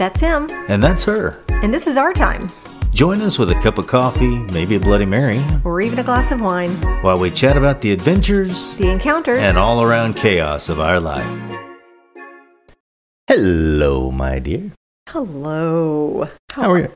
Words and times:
That's 0.00 0.18
him, 0.18 0.48
And 0.68 0.82
that's 0.82 1.04
her. 1.04 1.44
and 1.62 1.74
this 1.74 1.86
is 1.86 1.98
our 1.98 2.14
time, 2.14 2.48
Join 2.94 3.20
us 3.20 3.38
with 3.38 3.50
a 3.50 3.54
cup 3.60 3.76
of 3.78 3.86
coffee, 3.86 4.38
maybe 4.52 4.74
a 4.76 4.80
Bloody 4.80 5.04
Mary, 5.06 5.44
or 5.62 5.80
even 5.82 5.98
a 5.98 6.02
glass 6.02 6.32
of 6.32 6.40
wine. 6.40 6.74
while 7.02 7.18
we 7.20 7.30
chat 7.30 7.56
about 7.58 7.82
the 7.82 7.92
adventures 7.92 8.74
The 8.78 8.88
encounters. 8.90 9.38
and 9.38 9.58
all 9.58 9.84
around 9.84 10.16
chaos 10.16 10.68
of 10.70 10.80
our 10.80 10.98
life. 10.98 11.28
Hello, 13.28 14.10
my 14.10 14.38
dear. 14.38 14.72
Hello. 15.10 16.28
How 16.52 16.72
are 16.72 16.78
you? 16.78 16.92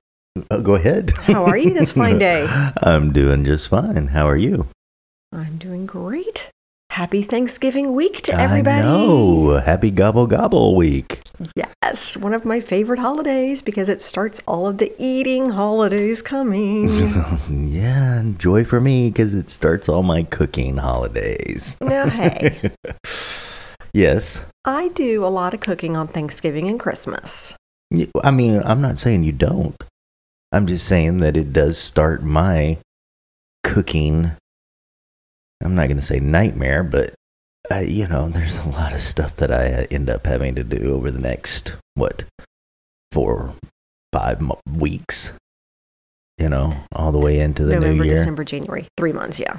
Oh, 0.50 0.61
go 0.63 0.75
ahead. 0.75 1.11
How 1.11 1.45
are 1.45 1.57
you 1.59 1.75
this 1.75 1.93
fine 1.93 2.18
day? 2.18 2.46
I'm 2.82 3.13
doing 3.13 3.45
just 3.45 3.68
fine. 3.68 4.09
How 4.09 4.27
are 4.27 4.36
you? 4.36 4.67
I'm 5.31 5.59
doing 5.59 5.85
great. 5.86 6.50
Happy 6.91 7.23
Thanksgiving 7.23 7.93
week 7.95 8.23
to 8.23 8.35
everybody. 8.35 8.81
I 8.81 8.82
know. 8.82 9.61
Happy 9.61 9.91
Gobble 9.91 10.27
Gobble 10.27 10.75
Week. 10.75 11.21
Yes, 11.57 12.17
one 12.17 12.33
of 12.33 12.45
my 12.45 12.61
favorite 12.61 12.99
holidays 12.99 13.61
because 13.63 13.89
it 13.89 14.03
starts 14.03 14.41
all 14.47 14.67
of 14.67 14.79
the 14.79 14.95
eating 14.99 15.51
holidays 15.51 16.23
coming. 16.23 16.89
yeah, 17.71 18.23
joy 18.37 18.65
for 18.65 18.81
me 18.81 19.11
because 19.11 19.35
it 19.35 19.51
starts 19.51 19.89
all 19.89 20.03
my 20.03 20.23
cooking 20.25 20.77
holidays. 20.77 21.77
now, 21.81 22.09
hey, 22.09 22.71
Yes. 23.95 24.43
I 24.65 24.89
do 24.89 25.25
a 25.25 25.29
lot 25.29 25.55
of 25.55 25.61
cooking 25.61 25.97
on 25.97 26.09
Thanksgiving 26.09 26.69
and 26.69 26.81
Christmas. 26.81 27.55
I 28.25 28.32
mean, 28.32 28.61
I'm 28.65 28.81
not 28.81 28.99
saying 28.99 29.23
you 29.23 29.31
don't. 29.31 29.77
I'm 30.51 30.67
just 30.67 30.87
saying 30.87 31.19
that 31.19 31.37
it 31.37 31.53
does 31.53 31.79
start 31.79 32.25
my 32.25 32.79
cooking. 33.62 34.33
I'm 35.62 35.77
not 35.77 35.87
going 35.87 35.97
to 35.97 36.03
say 36.03 36.19
nightmare, 36.19 36.83
but 36.83 37.15
uh, 37.70 37.78
you 37.81 38.06
know, 38.06 38.28
there's 38.28 38.59
a 38.59 38.69
lot 38.69 38.92
of 38.92 39.00
stuff 39.00 39.36
that 39.36 39.50
I 39.53 39.73
uh, 39.73 39.86
end 39.91 40.11
up 40.11 40.27
having 40.27 40.55
to 40.56 40.64
do 40.64 40.95
over 40.95 41.11
the 41.11 41.20
next 41.20 41.75
what 41.95 42.25
four, 43.12 43.55
five 44.12 44.41
mo- 44.41 44.61
weeks. 44.70 45.33
You 46.39 46.48
know, 46.48 46.77
all 46.92 47.12
the 47.12 47.20
way 47.20 47.39
into 47.39 47.65
the 47.65 47.75
November, 47.75 48.03
new 48.03 48.09
year. 48.11 48.17
December, 48.17 48.42
January. 48.45 48.89
Three 48.97 49.12
months, 49.12 49.39
yeah. 49.39 49.59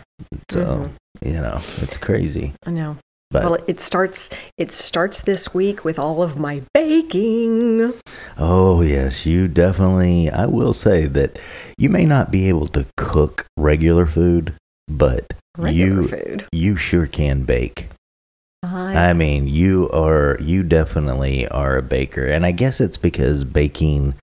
So 0.50 0.92
you 1.22 1.32
know, 1.34 1.62
it's 1.78 1.98
crazy. 1.98 2.54
I 2.66 2.72
know. 2.72 2.98
But 3.32 3.44
well, 3.46 3.58
it 3.66 3.80
starts. 3.80 4.30
It 4.58 4.72
starts 4.72 5.22
this 5.22 5.54
week 5.54 5.84
with 5.86 5.98
all 5.98 6.22
of 6.22 6.38
my 6.38 6.62
baking. 6.74 7.94
Oh, 8.38 8.82
yes, 8.82 9.26
you 9.26 9.48
definitely. 9.48 10.30
I 10.30 10.46
will 10.46 10.74
say 10.74 11.06
that 11.06 11.40
you 11.78 11.90
may 11.90 12.06
not 12.06 12.30
be 12.30 12.50
able 12.50 12.68
to 12.68 12.86
cook 12.98 13.46
regular 13.58 14.06
food, 14.06 14.54
but 14.88 15.34
Regular 15.58 16.02
you 16.02 16.08
food. 16.10 16.46
you 16.52 16.76
sure 16.76 17.08
can 17.08 17.44
bake. 17.44 17.88
I, 18.96 19.14
mean, 19.14 19.48
you 19.48 19.90
are 19.92 20.38
you 20.42 20.64
definitely 20.64 21.48
are 21.48 21.78
a 21.78 21.82
baker, 21.82 22.26
and 22.26 22.46
I 22.46 22.52
guess 22.52 22.82
it's 22.82 22.98
because 22.98 23.44
baking 23.44 24.16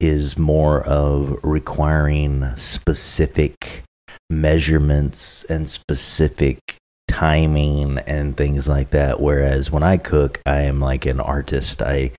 is 0.00 0.36
more 0.36 0.82
of 0.84 1.38
requiring 1.42 2.56
specific 2.56 3.84
measurements 4.28 5.44
and 5.44 5.68
specific 5.68 6.58
timing 7.08 7.98
and 7.98 8.36
things 8.36 8.66
like 8.66 8.90
that. 8.90 9.20
Whereas 9.20 9.70
when 9.70 9.82
I 9.82 9.96
cook, 9.96 10.40
I 10.46 10.62
am 10.62 10.80
like 10.80 11.06
an 11.06 11.20
artist. 11.20 11.82
I 11.82 12.12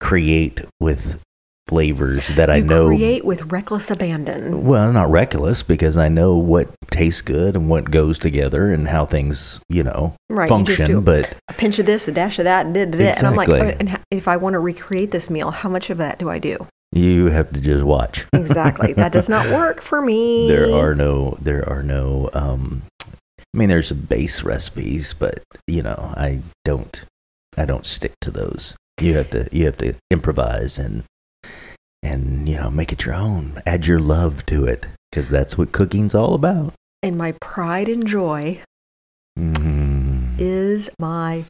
create 0.00 0.60
with 0.80 1.20
flavors 1.68 2.28
that 2.28 2.50
I 2.50 2.60
know 2.60 2.86
create 2.88 3.24
with 3.24 3.50
reckless 3.52 3.90
abandon. 3.90 4.64
well, 4.64 4.92
not 4.92 5.10
reckless 5.10 5.62
because 5.62 5.96
I 5.96 6.08
know 6.08 6.36
what 6.36 6.68
tastes 6.90 7.22
good 7.22 7.56
and 7.56 7.68
what 7.68 7.90
goes 7.90 8.18
together 8.18 8.72
and 8.72 8.88
how 8.88 9.06
things, 9.06 9.60
you 9.68 9.82
know, 9.82 10.14
Right, 10.28 10.44
you 10.44 10.48
function. 10.48 10.86
do- 10.86 11.00
But 11.00 11.34
A 11.48 11.52
pinch 11.54 11.78
of 11.78 11.86
this, 11.86 12.06
a 12.08 12.12
dash 12.12 12.38
of 12.38 12.44
that, 12.44 12.66
and, 12.66 12.74
da, 12.74 12.84
da, 12.84 12.98
da. 12.98 13.12
and 13.16 13.26
I'm 13.26 13.36
like, 13.36 13.48
"Oh, 13.48 13.54
and 13.54 13.98
if 14.10 14.28
I 14.28 14.36
want 14.36 14.54
to 14.54 14.58
recreate 14.58 15.10
this 15.12 15.30
meal, 15.30 15.50
how 15.50 15.68
much 15.68 15.88
of 15.90 15.98
that 15.98 16.18
do 16.18 16.28
I 16.28 16.38
do? 16.38 16.66
you 16.94 17.26
have 17.30 17.50
to 17.50 17.58
just 17.60 17.82
watch. 17.84 18.26
Exactly. 18.34 18.92
that 18.92 19.12
does 19.12 19.26
not 19.26 19.46
work 19.48 19.80
for 19.80 20.02
me. 20.02 20.46
there 20.48 20.70
are 20.74 20.94
no, 20.94 21.38
there 21.40 21.66
are 21.66 21.82
no. 21.82 22.28
um 22.34 22.82
I 23.54 23.58
mean, 23.58 23.68
there's 23.70 23.92
base 23.92 24.42
recipes, 24.42 25.14
but 25.14 25.40
you 25.66 25.82
know, 25.82 26.12
I 26.16 26.40
don't, 26.66 27.02
I 27.56 27.64
don't 27.66 27.86
stick 27.86 28.12
to 28.22 28.30
those. 28.30 28.74
You 29.00 29.16
have 29.16 29.30
to, 29.30 29.48
you 29.52 29.64
have 29.66 29.76
to 29.78 29.94
improvise 30.10 30.78
and 30.78 31.04
and 32.02 32.48
you 32.48 32.56
know, 32.56 32.70
make 32.70 32.92
it 32.92 33.04
your 33.04 33.14
own. 33.14 33.60
Add 33.66 33.86
your 33.86 33.98
love 33.98 34.44
to 34.46 34.64
it 34.66 34.86
because 35.10 35.28
that's 35.30 35.56
what 35.56 35.72
cooking's 35.72 36.14
all 36.14 36.34
about. 36.34 36.72
And 37.02 37.16
my 37.18 37.32
pride 37.40 37.88
and 37.88 38.06
joy 38.06 38.60
Mm. 39.38 40.38
is 40.38 40.90
my 40.98 41.46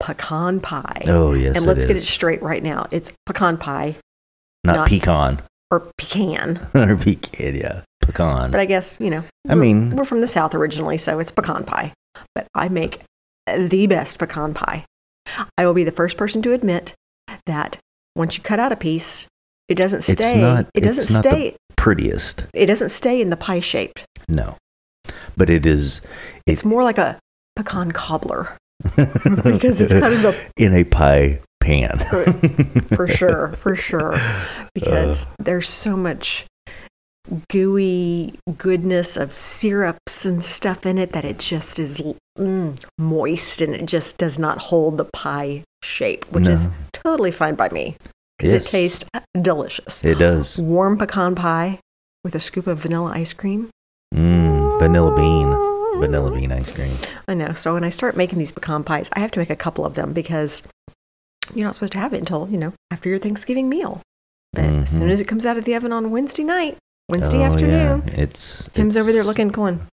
pecan 0.00 0.60
pie. 0.60 1.00
Oh 1.08 1.32
yes, 1.32 1.56
and 1.56 1.64
let's 1.66 1.84
get 1.86 1.96
it 1.96 2.00
straight 2.00 2.42
right 2.42 2.62
now. 2.62 2.86
It's 2.90 3.10
pecan 3.24 3.56
pie 3.56 3.96
not, 4.64 4.76
not- 4.76 4.88
pecan. 4.88 5.40
or 5.70 5.88
pecan. 5.96 6.58
or 6.74 6.94
pecan, 6.96 7.54
yeah, 7.56 7.82
pecan. 8.02 8.50
But 8.50 8.60
I 8.60 8.66
guess, 8.66 8.96
you 9.00 9.08
know, 9.10 9.24
I 9.48 9.54
mean- 9.54 9.96
we're 9.96 10.04
from 10.04 10.20
the 10.20 10.26
South 10.26 10.54
originally, 10.54 10.98
so 10.98 11.18
it's 11.20 11.30
pecan 11.30 11.64
pie. 11.64 11.92
But 12.34 12.46
I 12.54 12.68
make 12.68 13.00
the 13.46 13.86
best 13.86 14.18
pecan 14.18 14.52
pie. 14.52 14.84
I 15.56 15.64
will 15.66 15.74
be 15.74 15.84
the 15.84 15.90
first 15.90 16.16
person 16.18 16.42
to 16.42 16.52
admit 16.52 16.92
that 17.46 17.78
once 18.14 18.36
you 18.36 18.42
cut 18.42 18.60
out 18.60 18.72
a 18.72 18.76
piece, 18.76 19.26
it 19.68 19.76
doesn't 19.76 20.08
It's 20.08 20.22
stay. 20.24 20.40
not- 20.40 20.66
it 20.74 20.80
doesn't 20.80 21.02
it's 21.04 21.10
not 21.10 21.22
the- 21.24 21.30
stay. 21.30 21.56
Prettiest, 21.76 22.44
It 22.54 22.66
doesn't 22.66 22.90
stay 22.90 23.20
in 23.20 23.30
the 23.30 23.36
pie 23.36 23.58
shape. 23.60 23.98
no, 24.28 24.56
but 25.36 25.50
it 25.50 25.66
is. 25.66 26.00
It's 26.46 26.64
more 26.64 26.84
like 26.84 26.98
a 26.98 27.18
pecan 27.56 27.90
cobbler 27.90 28.56
because 28.96 29.80
it's 29.80 29.92
kind 29.92 30.14
of 30.14 30.24
a 30.24 30.34
in 30.62 30.72
a 30.74 30.84
pie 30.84 31.40
pan. 31.60 31.98
for 32.94 33.08
sure, 33.08 33.52
for 33.54 33.74
sure, 33.74 34.14
because 34.74 35.26
there's 35.40 35.68
so 35.68 35.96
much 35.96 36.44
gooey 37.48 38.38
goodness 38.58 39.16
of 39.16 39.32
syrups 39.34 40.24
and 40.24 40.44
stuff 40.44 40.84
in 40.86 40.98
it 40.98 41.12
that 41.12 41.24
it 41.24 41.38
just 41.38 41.78
is 41.78 42.00
mm, 42.38 42.78
moist 42.98 43.60
and 43.60 43.74
it 43.74 43.86
just 43.86 44.18
does 44.18 44.38
not 44.38 44.58
hold 44.58 44.98
the 44.98 45.04
pie 45.06 45.62
shape, 45.82 46.24
which 46.30 46.46
is 46.46 46.68
totally 46.92 47.30
fine 47.32 47.54
by 47.54 47.68
me 47.70 47.96
because 48.42 48.64
Yes. 48.64 48.66
it 48.66 48.70
tastes 48.70 49.04
delicious. 49.40 50.02
It 50.04 50.18
does. 50.18 50.58
Warm 50.58 50.98
pecan 50.98 51.34
pie 51.34 51.78
with 52.24 52.34
a 52.34 52.40
scoop 52.40 52.66
of 52.66 52.78
vanilla 52.80 53.12
ice 53.14 53.32
cream. 53.32 53.70
Mm, 54.14 54.78
vanilla 54.78 55.14
bean, 55.14 56.00
vanilla 56.00 56.32
bean 56.32 56.50
ice 56.52 56.70
cream. 56.70 56.96
I 57.28 57.34
know. 57.34 57.52
So 57.52 57.74
when 57.74 57.84
I 57.84 57.88
start 57.88 58.16
making 58.16 58.38
these 58.38 58.50
pecan 58.50 58.82
pies, 58.84 59.08
I 59.12 59.20
have 59.20 59.30
to 59.32 59.38
make 59.38 59.50
a 59.50 59.56
couple 59.56 59.86
of 59.86 59.94
them 59.94 60.12
because 60.12 60.62
you're 61.54 61.64
not 61.64 61.74
supposed 61.74 61.92
to 61.94 61.98
have 61.98 62.12
it 62.12 62.18
until, 62.18 62.48
you 62.50 62.58
know, 62.58 62.72
after 62.90 63.08
your 63.08 63.18
Thanksgiving 63.18 63.68
meal. 63.68 64.00
But 64.52 64.64
as 64.64 64.90
soon 64.90 65.08
Mhm. 65.08 65.12
as 65.12 65.20
it 65.20 65.28
comes 65.28 65.46
out 65.46 65.56
of 65.56 65.64
the 65.64 65.74
oven 65.74 65.92
on 65.92 66.10
Wednesday 66.10 66.44
night, 66.44 66.76
Wednesday 67.08 67.38
oh, 67.38 67.44
afternoon, 67.52 68.02
yeah. 68.06 68.14
It's 68.20 68.68
Tim's 68.74 68.96
over 68.96 69.12
there 69.12 69.24
looking, 69.24 69.48
going, 69.48 69.86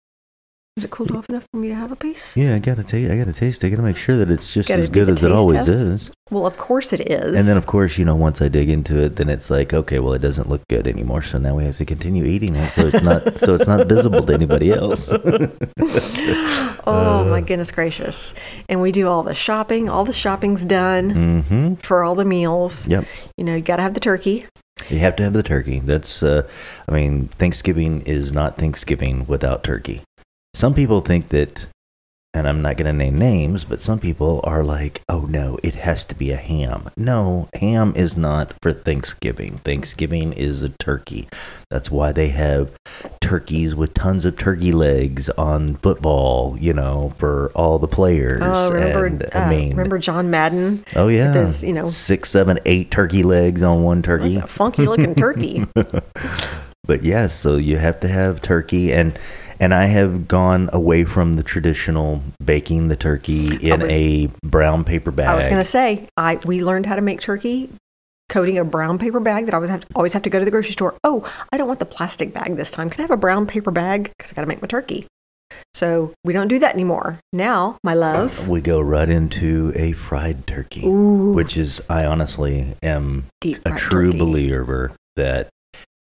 is 0.79 0.85
it 0.85 0.91
cooled 0.91 1.13
off 1.13 1.29
enough 1.29 1.45
for 1.51 1.59
me 1.59 1.69
to 1.69 1.75
have 1.75 1.93
a 1.93 1.97
piece? 1.97 2.37
Yeah, 2.37 2.55
I 2.55 2.59
gotta 2.59 2.85
taste. 2.85 3.11
I 3.11 3.17
gotta 3.19 3.33
taste. 3.33 3.63
it. 3.63 3.67
I 3.67 3.71
gotta 3.71 3.83
make 3.83 3.97
sure 3.97 4.17
that 4.17 4.31
it's 4.31 4.53
just 4.55 4.69
Gotta 4.69 4.83
as 4.83 4.89
do 4.89 4.95
good 4.95 5.09
the 5.09 5.13
as 5.13 5.23
it 5.23 5.29
taste 5.29 5.39
always 5.39 5.67
test. 5.67 5.69
is. 5.69 6.11
Well, 6.31 6.47
of 6.47 6.57
course 6.57 6.93
it 6.93 7.11
is. 7.11 7.37
And 7.37 7.49
then, 7.49 7.57
of 7.57 7.67
course, 7.67 7.99
you 7.99 8.05
know, 8.05 8.15
once 8.15 8.41
I 8.41 8.49
dig 8.49 8.69
into 8.69 9.03
it, 9.03 9.17
then 9.17 9.29
it's 9.29 9.51
like, 9.51 9.73
okay, 9.73 9.99
well, 9.99 10.13
it 10.13 10.21
doesn't 10.21 10.49
look 10.49 10.67
good 10.69 10.87
anymore. 10.87 11.23
So 11.23 11.39
now 11.39 11.57
we 11.57 11.65
have 11.65 11.77
to 11.79 11.85
continue 11.85 12.25
eating 12.25 12.55
it, 12.55 12.71
so 12.71 12.87
it's 12.87 13.03
not, 13.03 13.39
so 13.39 13.55
it's 13.55 13.67
not 13.67 13.89
visible 13.89 14.25
to 14.25 14.33
anybody 14.33 14.71
else. 14.71 15.11
oh 16.87 17.27
my 17.29 17.41
goodness 17.41 17.71
gracious. 17.71 18.35
And 18.69 18.81
we 18.81 18.93
do 18.93 19.09
all 19.09 19.23
the 19.23 19.35
shopping. 19.35 19.89
All 19.89 20.05
the 20.05 20.13
shopping's 20.13 20.65
done 20.65 21.11
mm-hmm. 21.11 21.75
for 21.87 22.05
all 22.05 22.15
the 22.15 22.25
meals. 22.25 22.87
Yep. 22.87 23.07
You 23.37 23.45
know, 23.45 23.57
you 23.57 23.63
got 23.63 23.77
to 23.77 23.83
have 23.83 23.95
the 23.95 24.01
turkey. 24.01 24.47
You 24.89 24.99
have 24.99 25.17
to 25.17 25.25
have 25.25 25.33
the 25.33 25.43
turkey. 25.43 25.81
That's, 25.81 26.23
uh, 26.23 26.49
I 26.89 26.93
mean, 26.93 27.29
Thanksgiving 27.29 28.03
is 28.03 28.33
not 28.33 28.57
Thanksgiving 28.57 29.27
without 29.27 29.65
turkey. 29.65 30.03
Some 30.55 30.75
people 30.75 31.01
think 31.01 31.29
that, 31.29 31.67
and 32.35 32.49
I'm 32.49 32.63
not 32.63 32.77
going 32.77 32.87
to 32.87 32.93
name 32.93 33.17
names, 33.19 33.65
but 33.65 33.81
some 33.81 33.99
people 33.99 34.41
are 34.45 34.65
like, 34.65 35.03
oh 35.09 35.21
no, 35.29 35.59
it 35.63 35.75
has 35.77 36.05
to 36.07 36.15
be 36.15 36.31
a 36.31 36.37
ham. 36.37 36.89
No, 36.97 37.49
ham 37.55 37.93
is 37.95 38.17
not 38.17 38.55
for 38.63 38.73
Thanksgiving. 38.73 39.59
Thanksgiving 39.65 40.33
is 40.33 40.63
a 40.63 40.71
turkey. 40.71 41.29
That's 41.71 41.91
why 41.91 42.13
they 42.13 42.29
have 42.29 42.71
turkeys 43.21 43.75
with 43.77 43.95
tons 43.95 44.25
of 44.25 44.37
turkey 44.37 44.73
legs 44.73 45.29
on 45.31 45.77
football, 45.77 46.57
you 46.59 46.73
know, 46.73 47.13
for 47.17 47.53
all 47.55 47.79
the 47.79 47.89
players. 47.89 48.43
Oh, 48.45 48.71
remember, 48.73 49.07
and, 49.07 49.23
uh, 49.25 49.29
I 49.35 49.51
mean, 49.51 49.71
remember 49.71 49.99
John 49.99 50.31
Madden? 50.31 50.85
oh 50.97 51.09
yeah, 51.09 51.53
you 51.61 51.73
know- 51.73 51.85
six, 51.87 52.31
seven, 52.31 52.59
eight 52.67 52.91
turkey 52.91 53.23
legs 53.23 53.63
on 53.63 53.83
one 53.85 54.03
turkey. 54.03 54.37
That's 54.37 54.51
a 54.51 54.55
funky 54.55 54.87
looking 54.87 55.15
turkey. 55.15 55.67
But 56.87 57.05
yes, 57.05 57.35
so 57.35 57.57
you 57.59 57.77
have 57.77 58.01
to 58.01 58.09
have 58.09 58.41
turkey 58.41 58.95
and 58.95 59.19
and 59.61 59.75
I 59.75 59.87
have 59.87 60.29
gone 60.29 60.71
away 60.73 61.05
from 61.05 61.35
the 61.35 61.43
traditional 61.43 62.23
baking 62.45 62.89
the 62.89 62.97
turkey 62.97 63.57
in 63.69 63.81
was- 63.81 63.91
a 63.91 64.27
brown 64.45 64.85
paper 64.85 65.11
bag. 65.11 65.29
I 65.29 65.35
was 65.35 65.49
going 65.49 65.63
to 65.63 65.71
say, 65.71 66.09
I 66.17 66.39
we 66.45 66.63
learned 66.63 66.87
how 66.87 66.97
to 66.97 67.03
make 67.03 67.21
turkey 67.21 67.71
coating 68.29 68.59
a 68.59 68.65
brown 68.65 68.99
paper 68.99 69.21
bag 69.21 69.47
that 69.47 69.55
I 69.55 69.57
always 69.57 69.71
have 69.71 69.81
to, 69.81 69.87
always 69.95 70.13
have 70.13 70.23
to 70.23 70.31
go 70.31 70.39
to 70.39 70.45
the 70.45 70.51
grocery 70.51 70.73
store. 70.73 70.95
Oh, 71.03 71.31
I 71.51 71.57
don't 71.57 71.67
want 71.67 71.79
the 71.79 71.87
plastic 71.87 72.35
bag 72.35 72.57
this 72.57 72.71
time. 72.71 72.91
Can 72.91 73.01
I 73.01 73.05
have 73.05 73.11
a 73.11 73.17
brown 73.17 73.47
paper 73.47 73.71
bag? 73.71 74.13
Because 74.19 74.33
I 74.33 74.35
got 74.35 74.43
to 74.43 74.47
make 74.49 74.61
my 74.61 74.69
turkey. 74.69 75.07
So 75.73 76.13
we 76.25 76.35
don't 76.35 76.49
do 76.49 76.59
that 76.59 76.75
anymore. 76.75 77.21
Now, 77.33 77.79
my 77.83 77.95
love, 77.95 78.47
We 78.47 78.61
go 78.61 78.81
right 78.83 79.09
into 79.09 79.73
a 79.75 79.93
fried 79.93 80.47
turkey, 80.47 80.85
ooh, 80.87 81.33
which 81.33 81.57
is, 81.57 81.81
I 81.89 82.05
honestly 82.05 82.75
am 82.83 83.25
deep 83.41 83.61
a 83.65 83.71
true 83.73 84.09
turkey. 84.09 84.19
believer 84.19 84.93
that 85.17 85.49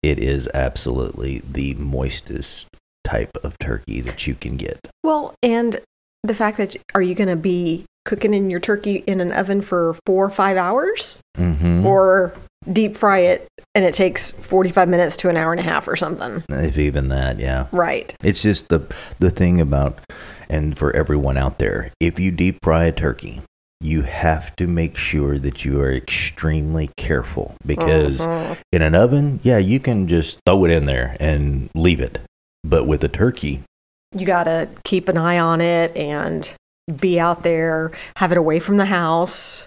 it 0.04 0.20
is 0.20 0.50
absolutely 0.54 1.42
the 1.50 1.76
moistest 1.76 2.66
type 3.08 3.32
of 3.44 3.58
turkey 3.60 4.02
that 4.02 4.28
you 4.28 4.36
can 4.36 4.58
get. 4.58 4.80
Well, 5.04 5.34
and 5.42 5.80
the 6.24 6.34
fact 6.36 6.58
that 6.58 6.76
are 6.94 7.02
you 7.02 7.16
going 7.16 7.30
to 7.30 7.36
be 7.36 7.86
cooking 8.06 8.34
in 8.34 8.50
your 8.50 8.60
turkey 8.60 9.04
in 9.08 9.22
an 9.22 9.32
oven 9.32 9.62
for 9.62 9.96
four 10.06 10.26
or 10.26 10.30
five 10.30 10.58
hours, 10.58 11.22
hmm 11.38 11.86
or 11.86 12.34
deep 12.74 12.96
fry 12.98 13.20
it 13.20 13.48
and 13.76 13.86
it 13.86 13.94
takes 13.94 14.32
forty-five 14.32 14.90
minutes 14.90 15.16
to 15.18 15.30
an 15.30 15.38
hour 15.38 15.52
and 15.54 15.60
a 15.60 15.64
half 15.64 15.88
or 15.88 15.96
something? 15.96 16.42
If 16.50 16.78
even 16.78 17.08
that, 17.10 17.40
yeah. 17.40 17.68
Right. 17.72 18.14
It's 18.24 18.42
just 18.42 18.68
the 18.70 18.82
the 19.20 19.30
thing 19.32 19.62
about, 19.62 20.00
and 20.50 20.78
for 20.78 20.94
everyone 20.96 21.38
out 21.38 21.60
there, 21.60 21.92
if 22.02 22.20
you 22.20 22.32
deep 22.32 22.58
fry 22.64 22.86
a 22.86 22.92
turkey, 22.92 23.42
you 23.80 24.02
have 24.02 24.56
to 24.58 24.68
make 24.68 24.98
sure 24.98 25.38
that 25.38 25.64
you 25.64 25.80
are 25.80 25.94
extremely 25.94 26.90
careful 26.98 27.56
because 27.66 28.26
Mhm. 28.26 28.58
in 28.74 28.82
an 28.82 28.96
oven, 28.96 29.40
yeah, 29.44 29.60
you 29.60 29.80
can 29.80 30.08
just 30.08 30.40
throw 30.46 30.66
it 30.66 30.72
in 30.72 30.86
there 30.88 31.16
and 31.20 31.70
leave 31.76 32.02
it. 32.02 32.20
But 32.68 32.86
with 32.86 33.04
a 33.04 33.08
turkey, 33.08 33.64
you 34.14 34.26
got 34.26 34.44
to 34.44 34.68
keep 34.84 35.08
an 35.08 35.18
eye 35.18 35.40
on 35.40 35.62
it 35.62 35.96
and 35.96 36.52
be 37.00 37.20
out 37.20 37.44
there, 37.44 37.92
have 38.18 38.32
it 38.32 38.38
away 38.38 38.60
from 38.60 38.78
the 38.78 38.86
house. 38.86 39.66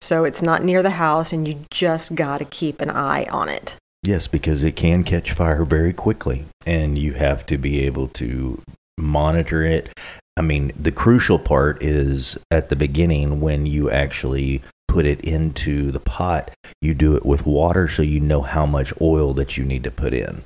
So 0.00 0.24
it's 0.24 0.42
not 0.42 0.62
near 0.62 0.82
the 0.82 0.90
house, 0.90 1.32
and 1.32 1.48
you 1.48 1.64
just 1.70 2.14
got 2.14 2.38
to 2.38 2.44
keep 2.44 2.80
an 2.80 2.90
eye 2.90 3.24
on 3.24 3.48
it. 3.48 3.74
yes, 4.04 4.28
because 4.28 4.62
it 4.62 4.76
can 4.76 5.02
catch 5.02 5.32
fire 5.32 5.64
very 5.64 5.92
quickly, 5.92 6.44
and 6.64 6.96
you 6.96 7.14
have 7.14 7.44
to 7.46 7.58
be 7.58 7.84
able 7.84 8.06
to 8.08 8.62
monitor 8.96 9.64
it. 9.64 9.88
I 10.36 10.42
mean, 10.42 10.70
the 10.78 10.92
crucial 10.92 11.38
part 11.38 11.82
is 11.82 12.38
at 12.50 12.68
the 12.68 12.76
beginning 12.76 13.40
when 13.40 13.66
you 13.66 13.90
actually 13.90 14.62
put 14.86 15.06
it 15.06 15.20
into 15.22 15.90
the 15.90 16.00
pot, 16.00 16.52
you 16.80 16.94
do 16.94 17.16
it 17.16 17.26
with 17.26 17.44
water 17.46 17.88
so 17.88 18.02
you 18.02 18.20
know 18.20 18.42
how 18.42 18.66
much 18.66 18.92
oil 19.00 19.34
that 19.34 19.56
you 19.56 19.64
need 19.64 19.82
to 19.84 19.90
put 19.90 20.14
in. 20.14 20.44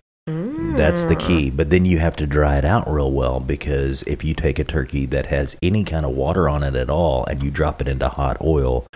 That's 0.81 1.05
the 1.05 1.15
Mm. 1.17 1.27
key. 1.27 1.51
But 1.51 1.69
then 1.69 1.85
you 1.85 1.99
have 1.99 2.17
to 2.17 2.27
dry 2.27 2.57
it 2.57 2.65
out 2.65 2.91
real 2.91 3.13
well 3.13 3.39
because 3.39 4.03
if 4.07 4.25
you 4.25 4.33
take 4.33 4.59
a 4.59 4.65
turkey 4.65 5.05
that 5.07 5.27
has 5.27 5.55
any 5.63 5.85
kind 5.85 6.07
of 6.07 6.13
water 6.13 6.49
on 6.49 6.63
it 6.63 6.75
at 6.75 6.89
all 6.89 7.27
and 7.27 7.43
you 7.43 7.51
drop 7.51 7.83
it 7.83 7.89
into 7.89 8.09
hot 8.09 8.39
oil, 8.43 8.87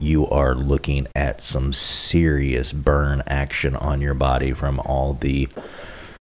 you 0.00 0.26
are 0.28 0.54
looking 0.54 1.06
at 1.14 1.42
some 1.42 1.72
serious 1.74 2.72
burn 2.72 3.22
action 3.26 3.76
on 3.76 4.00
your 4.00 4.14
body 4.14 4.52
from 4.52 4.80
all 4.80 5.12
the 5.12 5.48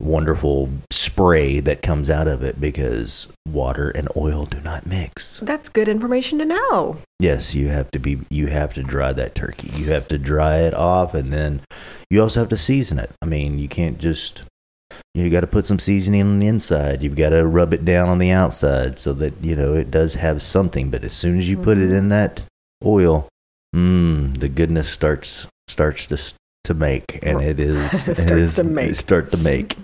wonderful 0.01 0.69
spray 0.91 1.59
that 1.59 1.81
comes 1.81 2.09
out 2.09 2.27
of 2.27 2.41
it 2.41 2.61
because 2.61 3.27
water 3.47 3.89
and 3.89 4.07
oil 4.15 4.45
do 4.45 4.61
not 4.61 4.85
mix. 4.85 5.39
That's 5.41 5.67
good 5.67 5.89
information 5.89 6.38
to 6.39 6.45
know. 6.45 6.97
Yes, 7.19 7.53
you 7.53 7.67
have 7.67 7.91
to 7.91 8.00
be 8.00 8.19
you 8.29 8.47
have 8.47 8.73
to 8.75 8.83
dry 8.83 9.11
that 9.13 9.35
turkey. 9.35 9.71
You 9.75 9.88
have 9.91 10.07
to 10.09 10.17
dry 10.17 10.59
it 10.59 10.73
off 10.73 11.13
and 11.13 11.33
then 11.33 11.61
you 12.09 12.21
also 12.21 12.39
have 12.39 12.50
to 12.50 12.57
season 12.57 12.97
it. 13.00 13.11
I 13.21 13.25
mean, 13.25 13.59
you 13.59 13.67
can't 13.67 13.97
just 13.97 14.44
you 15.13 15.30
got 15.30 15.41
to 15.41 15.47
put 15.47 15.65
some 15.65 15.80
seasoning 15.80 16.21
on 16.21 16.39
the 16.39 16.47
inside. 16.47 17.01
You've 17.01 17.15
got 17.15 17.30
to 17.30 17.45
rub 17.45 17.74
it 17.74 17.86
down 17.86 18.09
on 18.09 18.18
the 18.19 18.31
outside 18.31 19.00
so 19.00 19.13
that, 19.13 19.33
you 19.44 19.56
know, 19.56 19.74
it 19.74 19.91
does 19.91 20.15
have 20.15 20.41
something, 20.41 20.89
but 20.89 21.03
as 21.03 21.13
soon 21.13 21.38
as 21.38 21.50
you 21.50 21.57
put 21.57 21.77
it 21.77 21.91
in 21.91 22.09
that 22.09 22.44
oil, 22.86 23.27
mmm, 23.75 24.38
the 24.38 24.50
goodness 24.50 24.89
starts 24.89 25.47
starts 25.68 26.07
to 26.07 26.18
to 26.65 26.74
make 26.74 27.19
and 27.24 27.41
it 27.41 27.59
is 27.59 27.94
it 28.07 28.18
Starts 28.18 28.31
is 28.31 28.56
to 28.56 28.63
make. 28.63 28.95
start 29.07 29.31
to 29.31 29.38
make. 29.38 29.75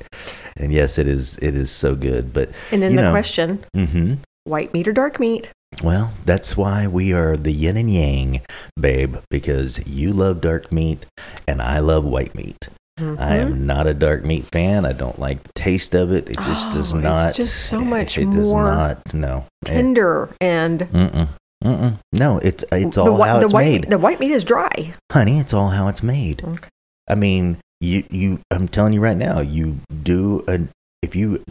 And 0.58 0.72
yes, 0.72 0.98
it 0.98 1.08
is 1.08 1.38
it 1.42 1.56
is 1.56 1.70
so 1.72 1.96
good, 1.96 2.32
but 2.34 2.50
And 2.72 2.82
then 2.82 2.96
the 2.96 3.02
know. 3.04 3.12
question 3.12 3.64
mhm. 3.76 4.20
white 4.46 4.74
meat 4.74 4.88
or 4.88 4.94
dark 4.94 5.20
meat? 5.20 5.50
Well, 5.84 6.14
that's 6.26 6.56
why 6.56 6.88
we 6.88 7.12
are 7.12 7.36
the 7.36 7.52
yin 7.52 7.76
and 7.76 7.92
yang, 7.92 8.42
babe, 8.80 9.18
because 9.30 9.86
you 9.86 10.14
love 10.14 10.40
dark 10.40 10.72
meat 10.72 11.06
and 11.48 11.62
I 11.62 11.80
love 11.80 12.06
white 12.06 12.34
meat. 12.34 12.70
I 12.98 13.02
Mhm. 13.02 13.20
am 13.20 13.66
not 13.66 13.88
a 13.88 13.94
dark 13.94 14.24
meat 14.24 14.46
fan. 14.54 14.86
I 14.86 14.94
don't 14.94 15.20
like 15.20 15.44
the 15.44 15.52
taste 15.54 15.94
of 15.96 16.12
it. 16.14 16.30
It 16.30 16.38
just 16.42 16.72
does 16.72 16.94
Oh, 16.94 16.98
it's 16.98 17.04
not. 17.04 17.36
just 17.36 17.54
so 17.68 17.82
much 17.84 18.18
it 18.18 18.30
does 18.32 18.48
more 18.50 18.64
not. 18.64 19.14
No. 19.14 19.44
Eh, 19.66 19.74
tender 19.74 20.30
and 20.40 20.80
Mm-mm. 20.94 21.28
Mm-mm. 21.64 22.00
No, 22.14 22.38
it's 22.40 22.64
it's 22.72 22.98
all 22.98 23.18
whi- 23.18 23.28
how 23.28 23.40
the 23.40 23.46
it's 23.46 23.54
white 23.54 23.66
made, 23.66 23.90
the 23.90 23.98
white 23.98 24.20
meat 24.22 24.32
is 24.32 24.46
dry. 24.46 24.94
honey. 25.12 25.40
It's 25.40 25.54
all 25.54 25.70
how 25.70 25.90
it's 25.90 26.04
made. 26.04 26.42
Okay. 26.46 26.70
I 27.10 27.16
mean, 27.16 27.58
you 27.82 28.04
you. 28.10 28.40
I'm 28.50 28.68
telling 28.70 28.94
you 28.94 29.02
right 29.02 29.18
now. 29.18 29.42
You 29.42 29.78
do 30.04 30.46
a 30.48 30.62
if 31.02 31.16
you 31.18 31.44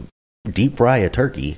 deep 0.51 0.77
fry 0.77 0.97
a 0.97 1.09
turkey, 1.11 1.57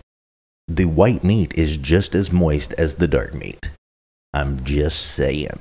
the 0.67 0.85
white 0.85 1.23
meat 1.23 1.53
is 1.57 1.77
just 1.77 2.13
as 2.13 2.29
moist 2.31 2.73
as 2.73 2.95
the 2.95 3.07
dark 3.07 3.33
meat. 3.33 3.69
I'm 4.33 4.63
just 4.65 4.99
saying. 5.01 5.59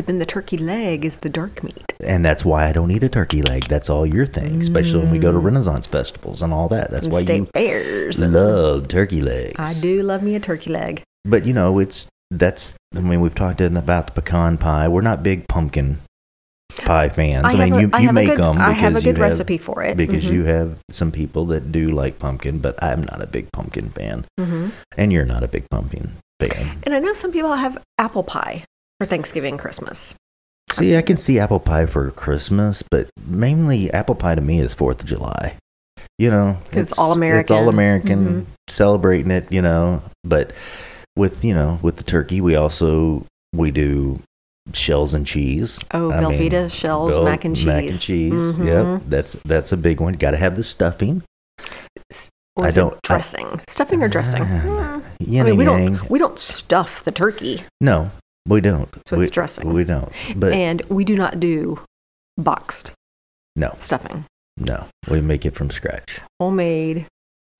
But 0.00 0.06
then 0.06 0.18
the 0.18 0.24
turkey 0.24 0.56
leg 0.56 1.04
is 1.04 1.18
the 1.18 1.28
dark 1.28 1.62
meat. 1.62 1.92
And 2.02 2.24
that's 2.24 2.42
why 2.42 2.66
I 2.66 2.72
don't 2.72 2.90
eat 2.90 3.04
a 3.04 3.08
turkey 3.10 3.42
leg. 3.42 3.68
That's 3.68 3.90
all 3.90 4.06
your 4.06 4.24
thing, 4.24 4.58
especially 4.62 5.00
when 5.00 5.10
we 5.10 5.18
go 5.18 5.30
to 5.30 5.36
Mm. 5.38 5.44
Renaissance 5.44 5.86
festivals 5.86 6.40
and 6.40 6.54
all 6.54 6.68
that. 6.70 6.90
That's 6.90 7.04
and 7.04 7.12
why 7.12 7.20
you 7.20 7.46
fairs. 7.52 8.18
love 8.18 8.88
turkey 8.88 9.20
legs. 9.20 9.56
I 9.58 9.74
do 9.82 10.02
love 10.02 10.22
me 10.22 10.36
a 10.36 10.40
turkey 10.40 10.70
leg. 10.70 11.02
But 11.26 11.44
you 11.44 11.52
know, 11.52 11.78
it's 11.78 12.06
that's. 12.30 12.72
I 12.96 13.00
mean, 13.00 13.20
we've 13.20 13.34
talked 13.34 13.60
about 13.60 14.06
the 14.06 14.12
pecan 14.22 14.56
pie. 14.56 14.88
We're 14.88 15.02
not 15.02 15.22
big 15.22 15.46
pumpkin 15.48 15.98
pie 16.76 17.10
fans. 17.10 17.52
I, 17.52 17.58
have 17.58 17.58
mean, 17.58 17.72
a- 17.74 17.80
you 17.82 17.90
I 17.92 17.98
you 17.98 18.06
have 18.06 18.14
make 18.14 18.28
good- 18.28 18.38
them 18.38 18.56
I 18.58 18.72
have 18.72 18.96
a 18.96 19.02
good 19.02 19.18
you 19.18 19.22
recipe 19.22 19.58
for 19.58 19.82
it. 19.82 19.98
because 19.98 20.24
Mhm. 20.24 20.32
you 20.32 20.44
have 20.44 20.78
some 20.90 21.12
people 21.12 21.44
that 21.52 21.70
do 21.72 21.90
like 21.90 22.18
pumpkin, 22.18 22.56
but 22.60 22.82
I'm 22.82 23.02
not 23.02 23.20
a 23.20 23.26
big 23.26 23.52
pumpkin 23.52 23.90
fan, 23.90 24.24
Mhm. 24.40 24.70
and 24.96 25.12
you're 25.12 25.26
not 25.26 25.42
a 25.44 25.48
big 25.48 25.68
pumpkin 25.70 26.12
fan. 26.40 26.78
And 26.84 26.94
I 26.94 27.00
know 27.00 27.12
some 27.12 27.32
people 27.32 27.52
have 27.56 27.76
apple 27.98 28.22
pie 28.22 28.64
for 29.00 29.06
Thanksgiving, 29.06 29.56
Christmas. 29.56 30.14
See, 30.70 30.94
I 30.96 31.02
can 31.02 31.16
see 31.16 31.38
apple 31.38 31.58
pie 31.58 31.86
for 31.86 32.10
Christmas, 32.12 32.82
but 32.90 33.08
mainly 33.26 33.90
apple 33.92 34.14
pie 34.14 34.34
to 34.34 34.40
me 34.40 34.60
is 34.60 34.74
Fourth 34.74 35.00
of 35.00 35.06
July. 35.06 35.56
You 36.18 36.30
know, 36.30 36.58
It's 36.70 36.98
all 36.98 37.12
American. 37.12 37.40
It's 37.40 37.50
all 37.50 37.68
American, 37.70 38.26
Mhm. 38.28 38.46
celebrating 38.68 39.30
it. 39.30 39.50
You 39.50 39.62
know, 39.62 40.02
but 40.22 40.52
with 41.16 41.42
you 41.44 41.54
know 41.54 41.78
with 41.82 41.96
the 41.96 42.02
turkey, 42.04 42.40
we 42.42 42.54
also 42.56 43.24
we 43.54 43.70
do 43.70 44.20
shells 44.74 45.14
and 45.14 45.26
cheese. 45.26 45.80
Oh, 45.92 46.10
I 46.12 46.20
mean, 46.20 46.38
Velveeta 46.38 46.70
shells, 46.70 47.14
Vel- 47.14 47.24
mac 47.24 47.44
and 47.46 47.56
cheese. 47.56 47.66
Mac 47.66 47.84
and 47.88 47.98
cheese. 48.00 48.58
Mhm. 48.58 48.66
Yep, 48.66 49.02
that's 49.08 49.36
that's 49.46 49.72
a 49.72 49.76
big 49.78 50.00
one. 50.00 50.12
Got 50.12 50.32
to 50.32 50.36
have 50.36 50.56
the 50.56 50.62
stuffing. 50.62 51.22
I 52.60 52.70
don't- 52.72 52.94
I- 52.94 52.98
dressing, 53.16 53.60
stuffing 53.68 54.02
or 54.02 54.08
dressing. 54.08 54.44
Hmm. 54.44 55.00
Yin 55.20 55.46
I 55.46 55.50
mean, 55.50 55.56
we 55.56 55.64
yang. 55.64 55.94
don't 55.96 56.10
we 56.10 56.18
don't 56.18 56.38
stuff 56.38 57.02
the 57.04 57.12
turkey, 57.12 57.64
No, 57.80 58.10
we 58.46 58.60
don't. 58.60 58.88
so 59.06 59.16
we, 59.16 59.24
it's 59.24 59.32
dressing. 59.32 59.72
We 59.72 59.84
don't. 59.84 60.10
But 60.36 60.52
and 60.52 60.82
we 60.88 61.04
do 61.04 61.16
not 61.16 61.40
do 61.40 61.80
boxed 62.38 62.92
no, 63.56 63.74
stuffing. 63.78 64.24
no, 64.56 64.86
we 65.10 65.20
make 65.20 65.44
it 65.44 65.54
from 65.54 65.70
scratch. 65.70 66.20
Homemade 66.40 67.06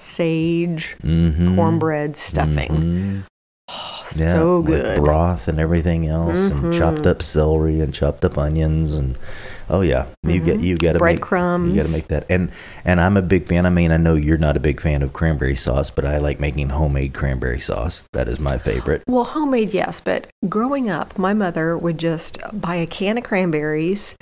sage 0.00 0.96
Mm-hmm. 1.02 1.56
cornbread 1.56 2.16
stuffing. 2.16 2.68
Mhm. 2.70 3.24
Yeah, 4.16 4.34
so 4.34 4.60
with 4.60 4.82
good. 4.82 4.96
broth 4.98 5.48
and 5.48 5.58
everything 5.58 6.06
else, 6.06 6.48
and 6.48 6.72
chopped 6.72 7.06
up 7.06 7.22
celery 7.22 7.80
and 7.80 7.94
chopped 7.94 8.24
up 8.24 8.36
onions, 8.38 8.94
and 8.94 9.16
oh 9.68 9.80
yeah, 9.82 10.06
you 10.26 10.40
get 10.40 10.58
Mhm. 10.58 10.62
you 10.64 10.76
got 10.76 10.92
to 10.92 10.98
make 11.04 11.20
Breadcrumbs. 11.20 11.74
you 11.74 11.80
got 11.80 11.86
to 11.86 11.92
make 11.92 12.08
that. 12.08 12.26
And 12.28 12.50
and 12.84 13.00
I'm 13.00 13.16
a 13.16 13.22
big 13.22 13.46
fan. 13.46 13.66
I 13.66 13.70
mean, 13.70 13.92
I 13.92 13.96
know 13.96 14.14
you're 14.14 14.38
not 14.38 14.56
a 14.56 14.60
big 14.60 14.80
fan 14.80 15.02
of 15.02 15.12
cranberry 15.12 15.56
sauce, 15.56 15.90
but 15.90 16.04
I 16.04 16.18
like 16.18 16.40
making 16.40 16.70
homemade 16.70 17.14
cranberry 17.14 17.60
sauce. 17.60 18.04
That 18.12 18.26
is 18.28 18.40
my 18.40 18.58
favorite. 18.58 19.02
Well, 19.06 19.24
homemade, 19.24 19.72
yes, 19.72 20.00
but 20.00 20.26
growing 20.48 20.90
up, 20.90 21.16
my 21.18 21.32
mother 21.34 21.76
would 21.78 21.98
just 21.98 22.38
buy 22.52 22.74
a 22.76 22.86
can 22.86 23.16
of 23.18 23.24
cranberries, 23.24 24.14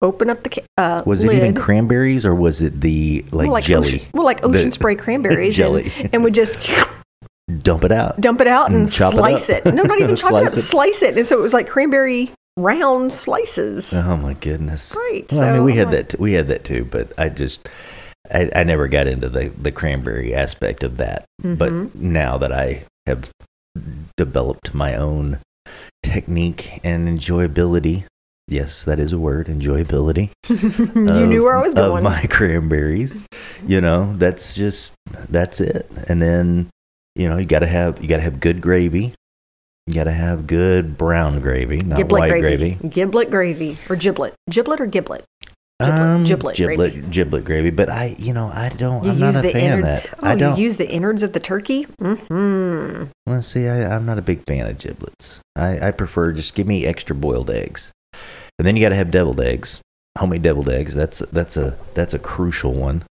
open 0.00 0.28
up 0.30 0.42
the 0.42 0.48
ca- 0.48 0.62
uh, 0.78 1.02
Was 1.06 1.22
it 1.22 1.28
lid, 1.28 1.36
even 1.36 1.54
cranberries 1.54 2.26
or 2.26 2.34
was 2.34 2.60
it 2.60 2.80
the 2.80 3.24
like, 3.30 3.50
well, 3.52 3.60
jelly? 3.62 3.94
Ocean, 3.96 4.08
well, 4.14 4.24
like 4.24 4.40
The- 4.40 4.48
ocean 4.48 4.72
spray 4.72 4.94
cranberries, 4.96 5.54
jelly. 5.56 5.92
and, 5.96 6.10
and 6.14 6.24
would 6.24 6.34
just 6.34 6.56
Dump 7.62 7.84
it 7.84 7.92
out. 7.92 8.20
dump 8.20 8.40
it 8.40 8.46
out 8.46 8.66
and, 8.68 8.76
And 8.76 8.86
it 8.86 8.90
slice 8.92 9.50
up. 9.50 9.66
it. 9.66 9.74
No, 9.74 9.82
not 9.82 10.00
even 10.00 10.16
chop 10.16 10.26
it 10.32 10.50
Slice 10.50 10.52
up, 10.52 10.58
it. 10.58 10.62
slice 10.62 11.02
it. 11.02 11.16
And 11.18 11.26
so 11.26 11.38
it 11.38 11.42
was 11.42 11.52
like 11.52 11.68
cranberry 11.68 12.30
round 12.56 13.12
slices. 13.12 13.92
Oh 13.92 14.16
my 14.16 14.34
goodness. 14.34 14.94
Right. 14.96 15.30
Well, 15.32 15.42
I 15.42 15.52
mean, 15.54 15.64
we 15.64 15.74
had 15.74 15.88
like, 15.88 15.96
that. 15.96 16.08
T- 16.10 16.16
we 16.20 16.32
had 16.34 16.48
that 16.48 16.64
too, 16.64 16.84
but 16.84 17.12
I 17.18 17.28
just, 17.30 17.68
I, 18.32 18.50
I 18.54 18.62
never 18.64 18.88
got 18.88 19.06
into 19.06 19.28
the 19.28 19.48
the 19.50 19.72
cranberry 19.72 20.34
aspect 20.34 20.82
of 20.84 20.98
that. 20.98 21.24
mhm. 21.42 21.58
But 21.58 21.94
now 21.94 22.38
that 22.38 22.52
I 22.52 22.84
have 23.06 23.28
developed 24.16 24.74
my 24.74 24.94
own 24.94 25.38
technique 26.02 26.80
and 26.84 27.08
enjoyability, 27.08 28.04
yes, 28.48 28.84
that 28.84 28.98
is 29.00 29.12
a 29.12 29.18
word, 29.18 29.46
enjoyability. 29.48 30.30
you 30.48 30.56
of- 31.08 31.28
knew 31.28 31.42
where 31.42 31.56
I 31.56 31.62
was 31.62 31.74
of 31.74 32.02
my 32.02 32.26
cranberries. 32.26 33.24
You 33.66 33.80
know, 33.80 34.14
that's 34.16 34.54
just 34.54 34.94
that's 35.28 35.60
it. 35.60 35.90
And 36.08 36.20
then, 36.22 36.68
you 37.14 37.28
know, 37.28 37.36
you 37.38 37.46
got 37.46 37.60
to 37.60 37.66
have 37.66 38.02
you 38.02 38.08
got 38.08 38.16
to 38.16 38.22
have 38.22 38.40
good 38.40 38.60
gravy. 38.60 39.14
You 39.86 39.94
got 39.94 40.04
to 40.04 40.12
have 40.12 40.46
good 40.46 40.96
brown 40.96 41.40
gravy, 41.40 41.78
not 41.78 41.96
giblet 41.98 42.20
white 42.20 42.28
gravy. 42.40 42.74
gravy. 42.74 42.88
Giblet 42.88 43.30
gravy 43.30 43.78
or 43.90 43.96
giblet. 43.96 44.34
Giblet 44.48 44.80
or 44.80 44.86
giblet. 44.86 45.24
Giblet, 45.80 46.26
giblet, 46.26 46.56
giblet, 46.56 46.92
gravy. 46.92 47.08
giblet 47.10 47.44
gravy. 47.44 47.70
But 47.70 47.88
I, 47.90 48.14
you 48.16 48.32
know, 48.32 48.50
I 48.54 48.68
don't. 48.68 49.02
You 49.02 49.10
I'm 49.10 49.18
not 49.18 49.34
a 49.34 49.42
fan 49.42 49.56
innards. 49.56 49.78
of 49.78 50.10
that. 50.10 50.18
Oh, 50.22 50.28
I 50.28 50.34
don't. 50.36 50.56
you 50.56 50.62
use 50.64 50.76
the 50.76 50.88
innards 50.88 51.24
of 51.24 51.32
the 51.32 51.40
turkey. 51.40 51.82
hmm 51.98 53.04
Well, 53.26 53.42
see, 53.42 53.66
I, 53.66 53.92
I'm 53.92 54.06
not 54.06 54.18
a 54.18 54.22
big 54.22 54.46
fan 54.46 54.68
of 54.68 54.78
giblets. 54.78 55.40
I, 55.56 55.88
I 55.88 55.90
prefer 55.90 56.30
just 56.32 56.54
give 56.54 56.68
me 56.68 56.86
extra 56.86 57.16
boiled 57.16 57.50
eggs, 57.50 57.90
and 58.58 58.66
then 58.66 58.76
you 58.76 58.82
got 58.82 58.90
to 58.90 58.94
have 58.94 59.10
deviled 59.10 59.40
eggs, 59.40 59.80
homemade 60.16 60.42
deviled 60.42 60.68
eggs. 60.68 60.94
That's 60.94 61.18
that's 61.32 61.56
a 61.56 61.76
that's 61.94 62.14
a 62.14 62.18
crucial 62.20 62.74
one 62.74 63.02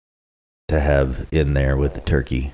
to 0.68 0.80
have 0.80 1.26
in 1.30 1.52
there 1.52 1.76
with 1.76 1.92
the 1.92 2.00
turkey 2.00 2.52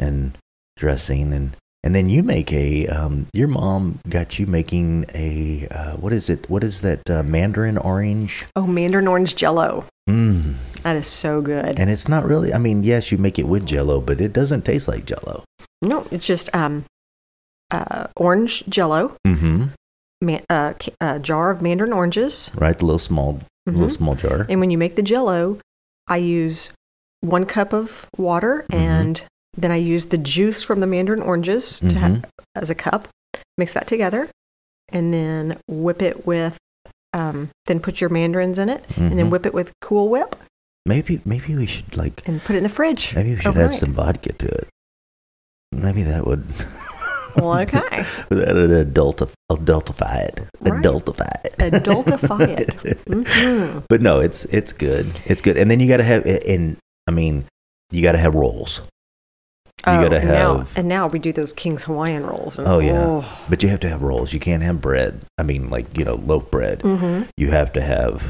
and 0.00 0.36
dressing, 0.80 1.32
and 1.32 1.56
and 1.84 1.94
then 1.94 2.08
you 2.10 2.22
make 2.24 2.52
a. 2.52 2.86
Um, 2.88 3.26
your 3.32 3.46
mom 3.48 4.00
got 4.08 4.38
you 4.38 4.46
making 4.46 5.06
a 5.14 5.68
uh, 5.70 5.96
what 5.96 6.12
is 6.12 6.28
it? 6.28 6.48
What 6.50 6.64
is 6.64 6.80
that 6.80 7.08
uh, 7.08 7.22
mandarin 7.22 7.78
orange? 7.78 8.46
Oh, 8.56 8.66
mandarin 8.66 9.06
orange 9.06 9.36
jello. 9.36 9.84
Mm. 10.08 10.54
That 10.82 10.96
is 10.96 11.06
so 11.06 11.40
good. 11.42 11.78
And 11.78 11.90
it's 11.90 12.08
not 12.08 12.24
really. 12.24 12.52
I 12.52 12.58
mean, 12.58 12.82
yes, 12.82 13.12
you 13.12 13.18
make 13.18 13.38
it 13.38 13.46
with 13.46 13.64
Jello, 13.66 14.00
but 14.00 14.18
it 14.20 14.32
doesn't 14.32 14.64
taste 14.64 14.88
like 14.88 15.04
Jello. 15.04 15.44
no, 15.82 16.06
it's 16.10 16.26
just 16.26 16.48
um, 16.56 16.84
uh, 17.70 18.06
orange 18.16 18.64
jello, 18.68 19.14
Mm-hmm. 19.26 19.66
man, 20.22 20.42
uh, 20.50 20.72
a 21.00 21.18
jar 21.20 21.50
of 21.50 21.60
mandarin 21.62 21.92
oranges. 21.92 22.50
Right, 22.56 22.76
the 22.76 22.84
little 22.86 22.98
small, 22.98 23.40
little 23.66 23.86
Mhm. 23.88 23.96
small 23.96 24.14
jar. 24.16 24.46
And 24.48 24.58
when 24.58 24.70
you 24.72 24.78
make 24.78 24.96
the 24.96 25.02
jello, 25.02 25.58
I 26.08 26.16
use 26.16 26.70
one 27.20 27.44
cup 27.46 27.72
of 27.72 28.06
water 28.16 28.64
Mhm. 28.72 28.76
and 28.76 29.22
then 29.56 29.70
I 29.72 29.76
use 29.76 30.06
the 30.06 30.18
juice 30.18 30.62
from 30.62 30.80
the 30.80 30.86
mandarin 30.86 31.22
oranges 31.22 31.80
to 31.80 31.94
have, 31.94 32.24
as 32.54 32.70
a 32.70 32.74
cup. 32.74 33.08
Mix 33.58 33.72
that 33.74 33.86
together 33.86 34.28
and 34.88 35.12
then 35.12 35.58
whip 35.68 36.00
it 36.02 36.26
with, 36.26 36.56
um, 37.12 37.50
then 37.66 37.78
put 37.80 38.00
your 38.00 38.10
mandarins 38.10 38.58
in 38.58 38.68
it 38.68 38.84
and 38.96 39.18
then 39.18 39.26
Mhm. 39.26 39.30
whip 39.30 39.46
it 39.46 39.54
with 39.54 39.70
Cool 39.80 40.08
Whip 40.08 40.34
Maybe, 40.86 41.20
maybe 41.24 41.54
we 41.54 41.66
should 41.66 41.94
like. 41.96 42.22
and 42.26 42.42
put 42.42 42.54
it 42.54 42.58
in 42.58 42.62
the 42.62 42.68
fridge. 42.70 43.12
Maybe 43.14 43.30
we 43.30 43.36
should 43.36 43.48
overnight. 43.48 43.72
add 43.72 43.76
some 43.78 43.92
vodka 43.92 44.32
to 44.32 44.46
it. 44.46 44.68
Maybe 45.72 46.02
that 46.04 46.26
would. 46.26 46.44
Well, 47.36 47.60
okay. 47.60 47.78
that 48.30 48.54
would 48.54 48.94
adultif- 48.94 49.32
adultify 49.52 50.20
it. 50.28 50.40
Right. 50.60 50.82
Adultify 50.82 51.30
it. 51.44 51.54
Adultify 51.58 52.48
it. 52.84 53.04
Mhm. 53.06 53.84
But 53.88 54.00
no, 54.00 54.20
it's 54.20 54.46
it's 54.46 54.72
good. 54.72 55.12
It's 55.26 55.40
good. 55.42 55.56
And 55.56 55.70
then 55.70 55.78
you 55.80 55.86
got 55.88 55.98
to 55.98 56.04
have. 56.04 56.24
And 56.26 56.76
I 57.06 57.10
mean, 57.12 57.44
you 57.92 58.02
got 58.02 58.12
to 58.12 58.18
have 58.18 58.34
rolls. 58.34 58.82
You 59.86 59.92
Oh, 59.94 60.02
gotta 60.02 60.18
and 60.18 60.28
now, 60.28 60.58
have- 60.58 60.78
and 60.78 60.88
now 60.88 61.06
we 61.06 61.18
do 61.18 61.32
those 61.32 61.52
King's 61.52 61.84
Hawaiian 61.84 62.26
rolls. 62.26 62.58
And, 62.58 62.68
Oh 62.68 62.78
yeah, 62.80 63.24
but 63.48 63.62
you 63.62 63.68
have 63.70 63.80
to 63.80 63.88
have 63.88 64.02
rolls. 64.02 64.32
You 64.32 64.40
can't 64.40 64.62
have 64.62 64.80
bread. 64.80 65.20
I 65.38 65.42
mean, 65.42 65.70
like 65.70 65.96
you 65.96 66.04
know, 66.04 66.16
loaf 66.16 66.50
bread. 66.50 66.82
hmm 66.82 67.22
You 67.36 67.50
have 67.50 67.72
to 67.74 67.80
have. 67.82 68.22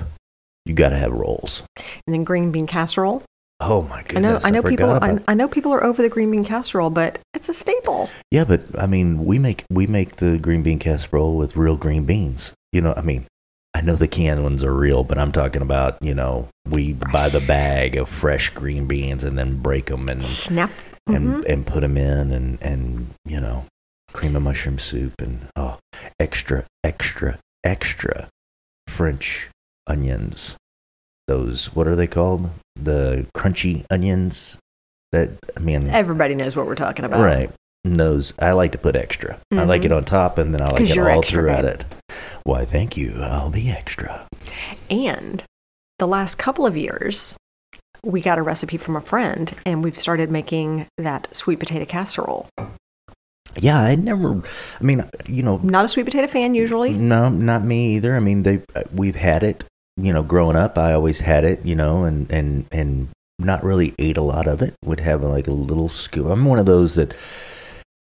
You 0.67 0.75
got 0.75 0.91
to 0.91 0.97
have 0.97 1.11
rolls. 1.13 1.63
And 2.07 2.15
then 2.15 2.23
green 2.25 2.53
bean 2.53 2.67
casserole. 2.67 3.23
Oh 3.63 3.83
my 3.83 3.97
I 3.97 3.99
know, 3.99 4.05
goodness! 4.05 4.45
I 4.47 4.51
know 4.51 4.63
people. 4.63 4.91
I, 5.03 5.19
I 5.29 5.35
know 5.35 5.49
people 5.49 5.73
are 5.73 5.83
over 5.85 6.01
the 6.01 6.09
green 6.09 6.31
bean 6.31 6.45
casserole, 6.45 6.89
but 6.91 7.19
it's 7.35 7.49
a 7.49 7.55
staple. 7.55 8.09
Yeah, 8.31 8.45
but 8.45 8.63
I 8.81 8.87
mean, 8.87 9.25
we 9.27 9.39
make 9.39 9.65
we 9.71 9.87
make 9.87 10.17
the 10.17 10.39
green 10.39 10.63
bean 10.63 10.79
casserole 10.79 11.37
with 11.37 11.57
real 11.57 11.77
green 11.77 12.05
beans. 12.05 12.53
You 12.73 12.81
know, 12.81 12.95
I 12.97 13.03
mean, 13.03 13.27
I 13.75 13.81
know 13.83 13.97
the 13.97 14.09
canned 14.09 14.43
ones 14.45 14.63
are 14.65 14.73
real, 14.73 15.03
but 15.05 15.19
I'm 15.19 15.33
talking 15.33 15.61
about 15.63 16.01
you 16.03 16.15
know 16.15 16.49
we 16.69 16.93
buy 16.95 17.29
the 17.29 17.41
bag 17.41 17.97
of 17.97 18.09
fresh 18.09 18.49
green 18.51 18.87
beans 18.87 19.25
and 19.25 19.37
then 19.37 19.59
break 19.59 19.87
them 19.87 20.09
and 20.09 20.25
Snap. 20.25 20.71
And 21.15 21.45
Mhm. 21.45 21.45
and 21.49 21.67
put 21.67 21.81
them 21.81 21.97
in 21.97 22.31
and 22.31 22.59
and 22.63 23.11
you 23.25 23.41
know 23.41 23.65
cream 24.13 24.35
of 24.37 24.43
mushroom 24.43 24.79
soup 24.79 25.15
and 25.21 25.47
oh 25.57 25.79
extra 26.19 26.65
extra 26.85 27.39
extra 27.65 28.29
French 28.89 29.49
onions. 29.87 30.57
Those 31.29 31.67
what 31.75 31.87
are 31.87 31.97
they 31.97 32.07
called? 32.07 32.51
The 32.77 33.27
crunchy 33.37 33.85
onions. 33.91 34.59
That 35.13 35.31
I 35.57 35.61
mean, 35.61 35.91
Everybody 35.91 36.35
knows 36.35 36.55
what 36.55 36.67
we're 36.67 36.75
talking 36.77 37.05
about. 37.05 37.21
Right. 37.21 37.51
And 37.85 37.97
those 37.99 38.33
I 38.39 38.53
like 38.53 38.73
to 38.73 38.79
put 38.79 38.95
extra. 38.97 39.39
I 39.53 39.65
like 39.65 39.85
it 39.85 39.91
Mhm. 39.91 39.97
on 39.97 40.05
top 40.05 40.39
and 40.39 40.55
then 40.55 40.61
I 40.63 40.71
like 40.71 40.89
it 40.89 40.99
all 40.99 41.07
extra, 41.21 41.41
throughout 41.43 41.63
babe. 41.65 41.81
it. 41.81 41.85
Why, 42.45 42.65
thank 42.65 42.97
you. 42.97 43.21
I'll 43.23 43.51
be 43.51 43.71
extra. 43.71 44.27
And 44.91 45.43
the 45.99 46.07
last 46.07 46.37
couple 46.39 46.67
of 46.67 46.77
years, 46.77 47.35
we 48.05 48.21
got 48.21 48.39
a 48.39 48.43
recipe 48.43 48.77
from 48.77 48.97
a 48.97 49.01
friend, 49.01 49.55
and 49.67 49.83
we've 49.85 49.99
started 50.01 50.31
making 50.31 50.87
that 50.99 51.29
sweet 51.37 51.59
potato 51.59 51.85
casserole. 51.85 52.49
Yeah, 53.57 53.81
I 53.81 53.97
never 53.97 54.43
I 54.81 54.85
mean, 54.85 55.05
you 55.27 55.43
know, 55.43 55.59
Not 55.63 55.85
a 55.85 55.89
sweet 55.89 56.05
potato 56.05 56.29
fan 56.29 56.55
usually. 56.55 56.93
no, 56.93 57.29
not 57.29 57.65
me 57.65 57.97
either. 57.97 58.15
I 58.15 58.21
mean, 58.21 58.45
they 58.45 58.63
we've 58.95 59.17
had 59.17 59.43
it, 59.43 59.65
you 59.97 60.13
know, 60.13 60.23
growing 60.23 60.57
up, 60.57 60.79
I 60.79 60.93
always 60.93 61.21
had 61.21 61.45
it, 61.45 61.65
you 61.67 61.75
know, 61.75 62.05
and 62.05 62.31
and 62.31 62.67
and 62.71 63.09
not 63.39 63.65
really 63.65 63.95
ate 63.99 64.17
a 64.17 64.23
lot 64.23 64.47
of 64.47 64.63
it. 64.63 64.75
Would 64.85 65.01
have 65.01 65.23
like 65.25 65.49
a 65.49 65.53
little 65.53 65.89
scoop. 65.89 66.27
I'm 66.27 66.45
one 66.45 66.59
of 66.61 66.67
those 66.67 66.95
that 66.95 67.13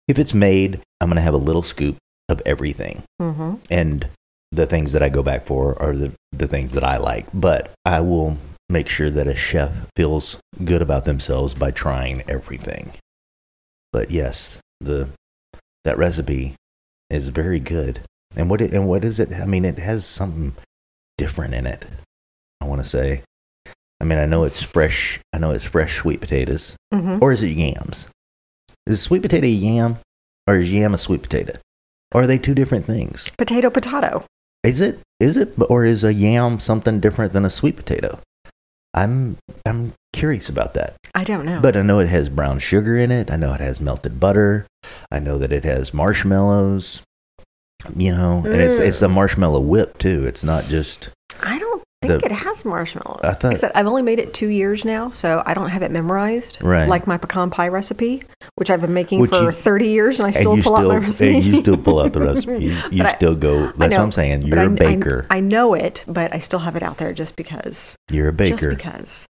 if 0.09 0.19
it's 0.19 0.35
made, 0.35 0.81
I'm 1.01 1.09
going 1.09 1.17
to 1.17 1.23
have 1.23 1.35
a 1.35 1.39
little 1.39 1.63
scoop 1.63 1.97
of 2.29 2.41
everything. 2.47 3.03
hmm 3.19 3.55
and 3.71 4.07
the 4.53 4.67
things 4.67 4.93
that 4.93 5.03
I 5.03 5.09
go 5.09 5.23
back 5.23 5.47
for 5.47 5.81
are 5.83 5.97
the, 5.97 6.13
the 6.33 6.47
things 6.47 6.73
that 6.73 6.85
I 6.85 6.99
like. 6.99 7.27
But 7.33 7.71
I 7.87 8.01
will 8.01 8.37
make 8.73 8.89
sure 8.89 9.11
that 9.11 9.27
a 9.27 9.35
chef 9.35 9.73
feels 9.95 10.39
good 10.65 10.83
about 10.83 11.05
themselves 11.05 11.55
by 11.55 11.71
trying 11.71 12.23
everything. 12.29 12.93
But 13.93 14.11
yes, 14.11 14.59
the 14.81 15.09
that 15.85 15.99
recipe 15.99 16.55
is 17.11 17.29
very 17.29 17.61
good. 17.61 18.01
And 18.35 18.49
what 18.49 18.61
it, 18.61 18.73
and 18.73 18.89
what 18.89 19.05
is 19.05 19.21
it? 19.21 19.33
I 19.33 19.45
mean, 19.45 19.65
it 19.65 19.79
has 19.79 20.07
something 20.07 20.55
different 21.19 21.55
in 21.55 21.67
it. 21.67 21.87
I 22.61 22.65
want 22.65 22.83
to 22.83 22.89
say. 22.89 23.23
I 24.01 24.05
mean, 24.05 24.19
I 24.19 24.27
know 24.27 24.45
it's 24.45 24.63
fresh. 24.63 25.21
I 25.33 25.39
know 25.39 25.51
it's 25.51 25.65
fresh 25.65 25.99
sweet 25.99 26.21
potatoes, 26.21 26.75
hmm 26.93 27.19
or 27.21 27.33
is 27.33 27.43
it 27.43 27.57
yams? 27.57 28.09
Is 28.87 29.01
sweet 29.01 29.23
potato 29.23 29.47
a 29.47 29.51
yam, 29.51 29.99
or 30.49 30.57
is 30.57 30.73
yam 30.73 30.95
a 30.95 30.99
sweet 30.99 31.23
potato? 31.23 31.59
Or 32.13 32.23
are 32.23 32.27
they 32.27 32.39
two 32.39 32.55
different 32.55 32.85
things? 32.85 33.31
Potato, 33.39 33.71
potato. 33.71 34.25
Is 34.65 34.81
it? 34.81 34.99
Is 35.21 35.37
it? 35.37 35.55
Or 35.69 35.85
is 35.85 36.03
a 36.03 36.13
yam 36.13 36.59
something 36.59 37.01
different 37.01 37.33
than 37.33 37.45
a 37.45 37.51
sweet 37.51 37.77
potato? 37.77 38.19
I'm 38.95 39.39
I'm 39.67 39.95
curious 40.13 40.49
about 40.49 40.75
that. 40.75 40.97
I 41.15 41.25
don't 41.25 41.45
know. 41.45 41.61
But 41.61 41.77
I 41.77 41.83
know 41.83 41.99
it 41.99 42.09
has 42.09 42.29
brown 42.29 42.59
sugar 42.59 42.97
in 42.97 43.11
it. 43.11 43.31
I 43.31 43.37
know 43.37 43.55
it 43.55 43.61
has 43.61 43.81
melted 43.81 44.21
butter. 44.21 44.67
I 45.11 45.19
know 45.19 45.39
that 45.39 45.53
it 45.53 45.65
has 45.65 45.95
marshmallows. 45.95 47.03
You 47.97 48.13
know, 48.13 48.43
and 48.45 48.61
it's 48.61 48.79
it's 48.79 49.01
the 49.01 49.09
mm. 49.09 49.15
marshmallow 49.15 49.61
whip 49.61 49.99
too. 49.99 50.25
It's 50.25 50.45
not 50.45 50.67
just 50.67 51.11
I 52.03 52.07
think 52.09 52.21
the- 52.21 52.27
it 52.27 52.33
has 52.33 52.65
marshmallows. 52.65 53.21
I 53.23 53.33
thought- 53.33 53.53
I 53.53 53.57
said, 53.57 53.73
I've 53.75 53.87
only 53.87 54.03
made 54.03 54.19
it 54.19 54.35
two 54.35 54.49
years 54.49 54.85
now, 54.85 55.11
so 55.11 55.43
I 55.47 55.55
don't 55.55 55.69
have 55.71 55.83
it 55.83 55.91
memorized. 55.91 56.59
Right. 56.63 56.89
Like 56.89 57.07
my 57.07 57.17
pecan 57.17 57.51
pie 57.51 57.69
recipe, 57.69 58.25
which 58.57 58.71
I've 58.71 58.81
been 58.81 58.93
making 58.95 59.21
Which 59.21 59.31
for 59.35 59.45
you- 59.45 59.53
30 59.53 59.89
years, 59.89 60.19
and 60.21 60.27
I 60.27 60.33
still 60.33 60.57
you 60.57 60.63
pull 60.63 60.77
still 60.77 60.91
out 60.91 61.01
my 61.01 61.07
recipe. 61.07 61.37
and 61.37 61.45
you 61.45 61.57
still 61.61 61.77
pull 61.77 62.01
out 62.01 62.13
the 62.13 62.21
recipe. 62.23 62.75
You, 62.91 63.05
I- 63.05 63.13
still 63.15 63.35
go. 63.37 63.67
That's 63.73 63.93
what 63.95 64.01
I'm 64.01 64.13
saying. 64.13 64.43
You're 64.43 64.59
I- 64.59 64.65
a 64.65 64.67
I- 64.67 64.69
baker. 64.69 65.27
I, 65.31 65.41
know 65.41 65.75
it, 65.75 66.03
but 66.07 66.35
I 66.35 66.39
still 66.41 66.61
have 66.61 66.77
it 66.77 66.83
out 66.83 66.99
there 66.99 67.13
just 67.13 67.37
because. 67.37 67.95
You're 68.11 68.29
a 68.29 68.33
baker. 68.33 68.57
Just 68.57 68.69
because. 68.79 69.27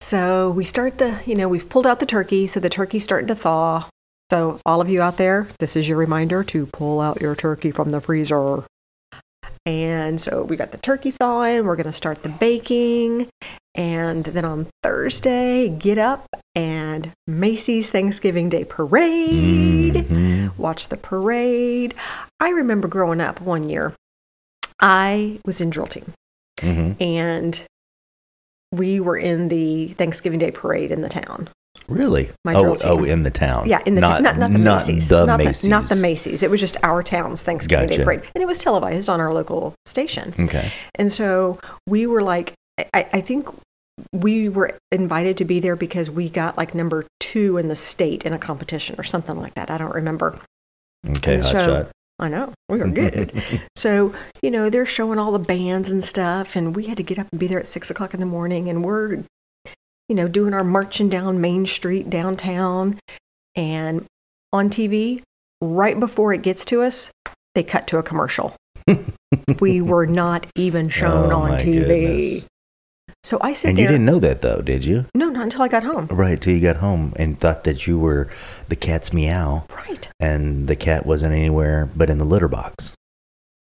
So 0.00 0.50
we 0.50 0.64
start 0.64 0.98
the, 0.98 1.18
you 1.24 1.34
know, 1.34 1.48
we've 1.48 1.68
pulled 1.68 1.86
out 1.86 2.00
the 2.00 2.06
turkey, 2.06 2.46
so 2.46 2.60
the 2.60 2.68
turkey's 2.68 3.04
starting 3.04 3.28
to 3.28 3.34
thaw. 3.34 3.88
So 4.30 4.58
all 4.66 4.80
of 4.80 4.88
you 4.88 5.00
out 5.00 5.16
there, 5.16 5.46
this 5.60 5.76
is 5.76 5.88
your 5.88 5.96
reminder 5.96 6.42
to 6.44 6.66
pull 6.66 7.00
out 7.00 7.20
your 7.20 7.34
turkey 7.34 7.70
from 7.70 7.90
the 7.90 8.00
freezer. 8.00 8.64
And 9.66 10.20
so 10.20 10.44
we 10.44 10.56
got 10.56 10.70
the 10.70 10.78
turkey 10.78 11.10
thawing. 11.10 11.66
We're 11.66 11.76
going 11.76 11.84
to 11.86 11.92
start 11.92 12.22
the 12.22 12.28
baking. 12.28 13.28
And 13.74 14.24
then 14.24 14.44
on 14.44 14.68
Thursday, 14.82 15.68
get 15.68 15.98
up 15.98 16.24
and 16.54 17.12
Macy's 17.26 17.90
Thanksgiving 17.90 18.48
Day 18.48 18.64
Parade 18.64 20.06
Mhm. 20.08 20.56
watch 20.56 20.88
the 20.88 20.96
parade. 20.96 21.94
I 22.40 22.48
remember 22.50 22.88
growing 22.88 23.20
up 23.20 23.40
one 23.40 23.68
year, 23.68 23.92
I 24.80 25.40
was 25.44 25.60
in 25.60 25.68
drill 25.70 25.88
team 25.88 26.12
Mhm. 26.58 26.96
and 27.00 27.62
we 28.72 29.00
were 29.00 29.18
in 29.18 29.48
the 29.48 29.88
Thanksgiving 29.94 30.38
Day 30.38 30.50
parade 30.52 30.90
in 30.90 31.02
the 31.02 31.08
town. 31.08 31.48
Really? 31.88 32.30
My 32.44 32.54
oh, 32.54 32.76
oh, 32.82 33.04
in 33.04 33.22
the 33.22 33.30
town. 33.30 33.68
Yeah, 33.68 33.80
in 33.86 33.94
the 33.94 34.00
not, 34.00 34.14
town. 34.14 34.22
Not, 34.22 34.38
not 34.38 34.52
the 34.52 34.58
not 34.58 34.86
Macy's. 34.86 35.08
The 35.08 35.26
not 35.26 35.38
Macy's. 35.38 35.62
The, 35.62 35.68
not 35.68 35.84
the 35.84 35.96
Macy's. 35.96 36.42
It 36.42 36.50
was 36.50 36.60
just 36.60 36.76
our 36.82 37.02
town's 37.02 37.42
Thanksgiving 37.42 37.88
Day 37.88 38.02
parade. 38.02 38.22
And 38.34 38.42
it 38.42 38.46
was 38.46 38.58
televised 38.58 39.08
on 39.08 39.20
our 39.20 39.32
local 39.32 39.74
station. 39.84 40.34
Okay. 40.38 40.72
And 40.96 41.12
so 41.12 41.60
we 41.86 42.06
were 42.06 42.22
like, 42.22 42.54
I, 42.92 43.06
I 43.12 43.20
think 43.20 43.48
we 44.12 44.48
were 44.48 44.78
invited 44.92 45.38
to 45.38 45.44
be 45.44 45.60
there 45.60 45.76
because 45.76 46.10
we 46.10 46.28
got 46.28 46.56
like 46.56 46.74
number 46.74 47.06
two 47.20 47.56
in 47.56 47.68
the 47.68 47.76
state 47.76 48.26
in 48.26 48.32
a 48.32 48.38
competition 48.38 48.96
or 48.98 49.04
something 49.04 49.38
like 49.38 49.54
that. 49.54 49.70
I 49.70 49.78
don't 49.78 49.94
remember. 49.94 50.38
Okay. 51.08 51.34
And 51.34 51.42
Hot 51.42 51.52
so- 51.52 51.66
shot. 51.66 51.90
I 52.18 52.28
know. 52.28 52.54
We 52.68 52.78
were 52.78 52.88
good. 52.88 53.30
So, 53.76 54.14
you 54.40 54.50
know, 54.50 54.70
they're 54.70 54.86
showing 54.86 55.18
all 55.18 55.32
the 55.32 55.38
bands 55.38 55.90
and 55.90 56.02
stuff, 56.02 56.56
and 56.56 56.74
we 56.74 56.86
had 56.86 56.96
to 56.96 57.02
get 57.02 57.18
up 57.18 57.26
and 57.30 57.38
be 57.38 57.46
there 57.46 57.60
at 57.60 57.66
six 57.66 57.90
o'clock 57.90 58.14
in 58.14 58.20
the 58.20 58.26
morning, 58.26 58.70
and 58.70 58.82
we're, 58.82 59.22
you 60.08 60.14
know, 60.14 60.28
doing 60.28 60.54
our 60.54 60.64
marching 60.64 61.08
down 61.08 61.40
Main 61.40 61.66
Street 61.66 62.08
downtown. 62.10 62.98
And 63.54 64.04
on 64.52 64.70
TV, 64.70 65.22
right 65.60 65.98
before 65.98 66.32
it 66.32 66.42
gets 66.42 66.64
to 66.66 66.82
us, 66.82 67.10
they 67.54 67.62
cut 67.62 67.86
to 67.88 67.98
a 67.98 68.02
commercial. 68.02 68.54
we 69.60 69.80
were 69.80 70.06
not 70.06 70.46
even 70.56 70.88
shown 70.88 71.32
Oh, 71.32 71.40
on 71.42 71.50
TV. 71.58 71.86
goodness. 71.86 72.46
So 73.24 73.38
I 73.40 73.54
sit 73.54 73.70
And 73.70 73.78
there. 73.78 73.82
you 73.84 73.88
didn't 73.88 74.04
know 74.04 74.20
that 74.20 74.40
though, 74.42 74.60
did 74.60 74.84
you? 74.84 75.06
No, 75.14 75.28
not 75.30 75.42
until 75.44 75.62
I 75.62 75.68
got 75.68 75.82
home. 75.82 76.06
Right 76.06 76.40
till 76.40 76.52
you 76.54 76.60
got 76.60 76.76
home 76.76 77.12
and 77.16 77.38
thought 77.40 77.64
that 77.64 77.86
you 77.86 77.98
were 77.98 78.28
the 78.68 78.76
cat's 78.76 79.12
meow, 79.12 79.64
Right. 79.74 80.08
and 80.20 80.68
the 80.68 80.76
cat 80.76 81.04
wasn't 81.06 81.32
anywhere 81.34 81.90
but 81.96 82.08
in 82.08 82.18
the 82.18 82.24
litter 82.24 82.46
box. 82.46 82.94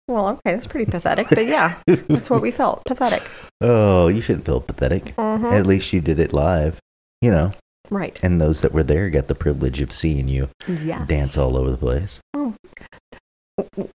Well, 0.08 0.30
okay, 0.30 0.54
that's 0.56 0.68
pretty 0.68 0.90
pathetic, 0.90 1.28
but 1.30 1.46
yeah, 1.48 1.82
that's 2.08 2.30
what 2.30 2.42
we 2.42 2.52
felt. 2.62 2.84
Pathetic. 2.86 3.22
Oh, 3.62 4.08
you 4.08 4.22
shouldn't 4.22 4.46
feel 4.46 4.62
pathetic. 4.62 5.16
Mhm. 5.18 5.52
At 5.52 5.66
least 5.66 5.92
you 5.92 6.00
did 6.02 6.20
it 6.20 6.32
live, 6.34 6.80
you 7.22 7.30
know. 7.32 7.52
Right. 7.90 8.18
And 8.24 8.40
those 8.40 8.62
that 8.62 8.74
were 8.74 8.84
there 8.84 9.10
got 9.10 9.28
the 9.28 9.36
privilege 9.36 9.82
of 9.82 9.92
seeing 9.94 10.28
you 10.28 10.50
Yeah. 10.68 11.06
dance 11.06 11.38
all 11.38 11.58
over 11.58 11.72
the 11.72 11.78
place. 11.78 12.20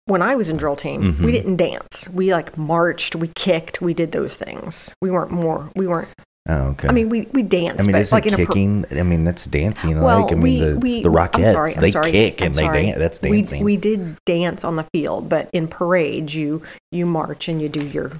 When 0.06 0.22
I 0.22 0.34
was 0.36 0.48
in 0.48 0.56
drill 0.56 0.74
team, 0.76 1.14
Mhm. 1.14 1.24
we 1.24 1.32
didn't 1.32 1.56
dance. 1.56 2.08
We 2.08 2.32
like 2.32 2.56
marched, 2.56 3.14
we 3.14 3.28
kicked, 3.36 3.80
we 3.82 3.94
did 3.94 4.12
those 4.12 4.36
things. 4.36 4.92
We 5.02 5.10
weren't 5.10 5.30
more. 5.30 5.70
We 5.76 5.86
weren't. 5.86 6.08
Oh, 6.50 6.70
okay. 6.70 6.88
I 6.88 6.92
mean, 6.92 7.08
we 7.08 7.22
we 7.32 7.42
danced. 7.42 7.78
I 7.78 7.82
mean, 7.84 7.92
but 7.92 8.00
isn't 8.00 8.16
like 8.16 8.26
in 8.26 8.34
a 8.34 8.36
per- 8.36 8.46
kicking? 8.46 8.84
I 8.90 9.02
mean, 9.04 9.22
that's 9.24 9.46
dancing. 9.46 10.00
Well, 10.00 10.22
like, 10.22 10.32
I 10.32 10.34
mean, 10.34 10.42
we, 10.42 10.58
the, 10.60 10.76
we, 10.78 11.02
the 11.02 11.10
I'm 11.10 11.52
sorry, 11.52 11.72
I'm 11.76 11.80
they 11.80 11.90
sorry, 11.92 12.10
kick 12.10 12.40
I'm 12.42 12.46
and 12.46 12.54
they 12.56 12.68
dance. 12.68 12.98
That's 12.98 13.18
dancing. 13.20 13.62
we 13.62 13.76
did 13.76 14.16
dance 14.26 14.64
on 14.64 14.74
the 14.74 14.84
field, 14.92 15.28
but 15.28 15.48
in 15.52 15.68
parades, 15.68 16.34
you 16.34 16.62
you 16.90 17.06
march 17.06 17.46
and 17.48 17.62
you 17.62 17.68
do 17.68 17.86
your 17.86 18.12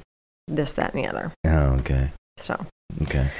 this, 0.47 0.75
that, 0.75 0.95
and 0.95 1.03
the 1.05 1.09
other. 1.09 1.33
oh, 1.47 1.79
okay. 1.81 2.13
So, 2.39 2.67
Okay. 3.03 3.31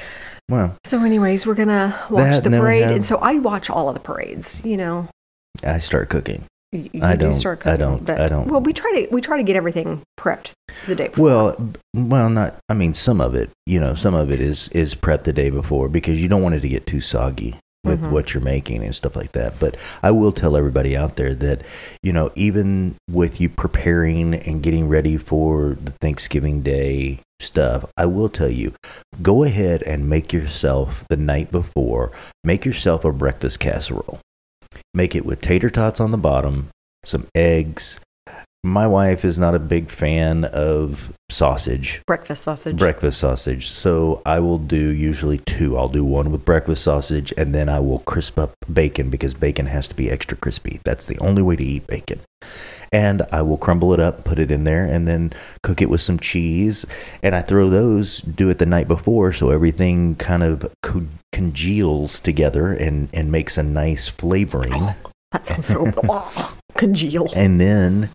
Well, 0.49 0.77
so 0.85 0.99
anyways, 1.05 1.47
we're 1.47 1.55
gonna 1.55 1.97
watch 2.11 2.43
That, 2.43 2.45
the 2.45 2.51
parade, 2.51 2.83
have- 2.83 2.97
and 2.97 3.05
so 3.05 3.19
I 3.19 3.35
watch 3.35 3.71
all 3.71 3.89
of 3.89 3.95
the 3.95 4.01
parades. 4.01 4.61
You 4.65 4.77
know, 4.77 5.09
I 5.63 5.79
start 5.79 6.09
cooking. 6.09 6.47
You, 6.73 6.89
you 6.93 7.01
I 7.03 7.15
do 7.17 7.27
don't- 7.27 7.37
start 7.37 7.67
I 7.67 7.77
don't- 7.77 8.05
But, 8.05 8.21
I 8.21 8.29
don't. 8.29 8.49
Well, 8.49 8.61
we 8.61 8.73
try 8.73 8.91
to 8.93 9.09
we 9.11 9.21
try 9.21 9.37
to 9.37 9.43
get 9.43 9.57
everything 9.57 10.03
prepped 10.19 10.51
the 10.87 10.95
day 10.95 11.09
before. 11.09 11.25
Well, 11.25 11.71
well, 11.95 12.31
not. 12.31 12.57
I 12.69 12.75
mean, 12.75 12.95
some 12.95 13.21
of 13.21 13.35
it. 13.35 13.51
You 13.67 13.81
know, 13.81 13.95
some 13.95 14.15
of 14.15 14.31
it 14.31 14.41
is 14.41 14.69
is 14.69 14.95
prep 14.95 15.25
the 15.25 15.33
day 15.33 15.51
before 15.51 15.89
because 15.89 16.23
you 16.23 16.29
don't 16.29 16.43
want 16.43 16.55
it 16.55 16.61
to 16.61 16.69
get 16.69 16.87
too 16.87 17.01
soggy 17.01 17.57
with 17.83 18.03
Mhm. 18.05 18.11
what 18.11 18.35
you're 18.35 18.43
making 18.43 18.85
and 18.85 18.95
stuff 18.95 19.17
like 19.17 19.33
that. 19.33 19.55
But 19.59 19.75
I 20.03 20.11
will 20.11 20.33
tell 20.33 20.55
everybody 20.55 20.95
out 20.97 21.17
there 21.17 21.35
that 21.37 21.63
you 22.03 22.13
know, 22.13 22.31
even 22.35 22.95
with 23.11 23.41
you 23.41 23.49
preparing 23.49 24.35
and 24.35 24.63
getting 24.63 24.87
ready 24.89 25.17
for 25.17 25.79
the 25.83 25.93
Thanksgiving 26.03 26.61
Day 26.61 27.21
stuff, 27.41 27.87
I 27.97 28.05
will 28.05 28.29
tell 28.29 28.51
you, 28.51 28.75
go 29.23 29.45
ahead 29.45 29.83
and 29.85 30.11
make 30.11 30.31
yourself 30.31 31.05
the 31.09 31.17
night 31.17 31.51
before. 31.51 32.13
Make 32.45 32.67
yourself 32.67 33.03
a 33.05 33.13
breakfast 33.13 33.61
casserole. 33.61 34.19
Make 34.93 35.15
it 35.15 35.25
with 35.25 35.41
tater 35.41 35.71
tots 35.71 36.01
on 36.01 36.11
the 36.11 36.19
bottom, 36.19 36.71
some 37.05 37.29
eggs. 37.35 38.01
My 38.63 38.87
wife 38.87 39.25
is 39.25 39.39
not 39.39 39.55
a 39.55 39.59
big 39.59 39.89
fan 39.89 40.45
of 40.45 41.13
sausage, 41.31 42.03
breakfast 42.07 42.45
sausage. 42.45 42.77
breakfast 42.77 43.19
sausage. 43.19 43.69
So 43.71 44.21
I 44.27 44.41
will 44.41 44.59
do 44.59 44.91
usually 44.91 45.39
two. 45.39 45.79
I'll 45.79 45.89
do 45.89 46.05
one 46.05 46.31
with 46.31 46.45
breakfast 46.45 46.83
sausage 46.83 47.33
and 47.39 47.55
then 47.55 47.71
I 47.71 47.81
will 47.81 48.01
crisp 48.01 48.39
up 48.39 48.53
bacon 48.71 49.09
because 49.09 49.33
bacon 49.33 49.65
has 49.67 49.89
to 49.89 49.95
be 49.95 50.11
extra 50.11 50.37
crispy. 50.37 50.81
That's 50.85 51.07
the 51.07 51.19
only 51.21 51.41
way 51.41 51.57
to 51.57 51.65
eat 51.65 51.87
bacon. 51.87 52.21
And 52.93 53.23
I 53.31 53.43
will 53.43 53.57
crumble 53.57 53.93
it 53.95 54.01
up, 54.01 54.25
put 54.25 54.39
it 54.41 54.51
in 54.51 54.65
there, 54.65 54.85
and 54.85 55.07
then 55.07 55.33
cook 55.63 55.81
it 55.81 55.89
with 55.91 56.01
some 56.01 56.19
cheese. 56.19 56.85
And 57.23 57.35
I 57.37 57.41
throw 57.41 57.69
those, 57.69 58.21
do 58.21 58.51
it 58.51 58.59
the 58.59 58.67
night 58.67 58.89
before, 58.89 59.33
so 59.33 59.51
everything 59.51 60.17
kind 60.17 60.43
of 60.43 60.69
co- 60.83 61.07
congeals 61.33 62.19
together 62.19 62.73
and, 62.73 63.09
and 63.13 63.31
makes 63.31 63.57
a 63.57 63.63
nice 63.63 64.09
flavoring. 64.09 64.95
that 65.33 65.47
sounds 65.47 65.67
so 65.67 65.93
oh, 66.09 66.57
congeal. 66.77 67.29
And 67.37 67.61
then 67.61 68.11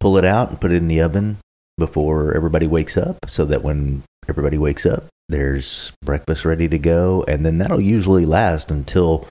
pull 0.00 0.16
it 0.16 0.24
out 0.24 0.50
and 0.50 0.60
put 0.60 0.72
it 0.72 0.76
in 0.76 0.88
the 0.88 1.00
oven 1.00 1.38
before 1.78 2.34
everybody 2.34 2.66
wakes 2.66 2.96
up 2.96 3.16
so 3.28 3.44
that 3.44 3.62
when 3.62 4.02
everybody 4.28 4.58
wakes 4.58 4.84
up, 4.86 5.04
there's 5.28 5.92
breakfast 6.04 6.44
ready 6.44 6.68
to 6.68 6.78
go. 6.78 7.24
And 7.28 7.44
then 7.46 7.58
that'll 7.58 7.80
usually 7.80 8.26
last 8.26 8.70
until 8.70 9.28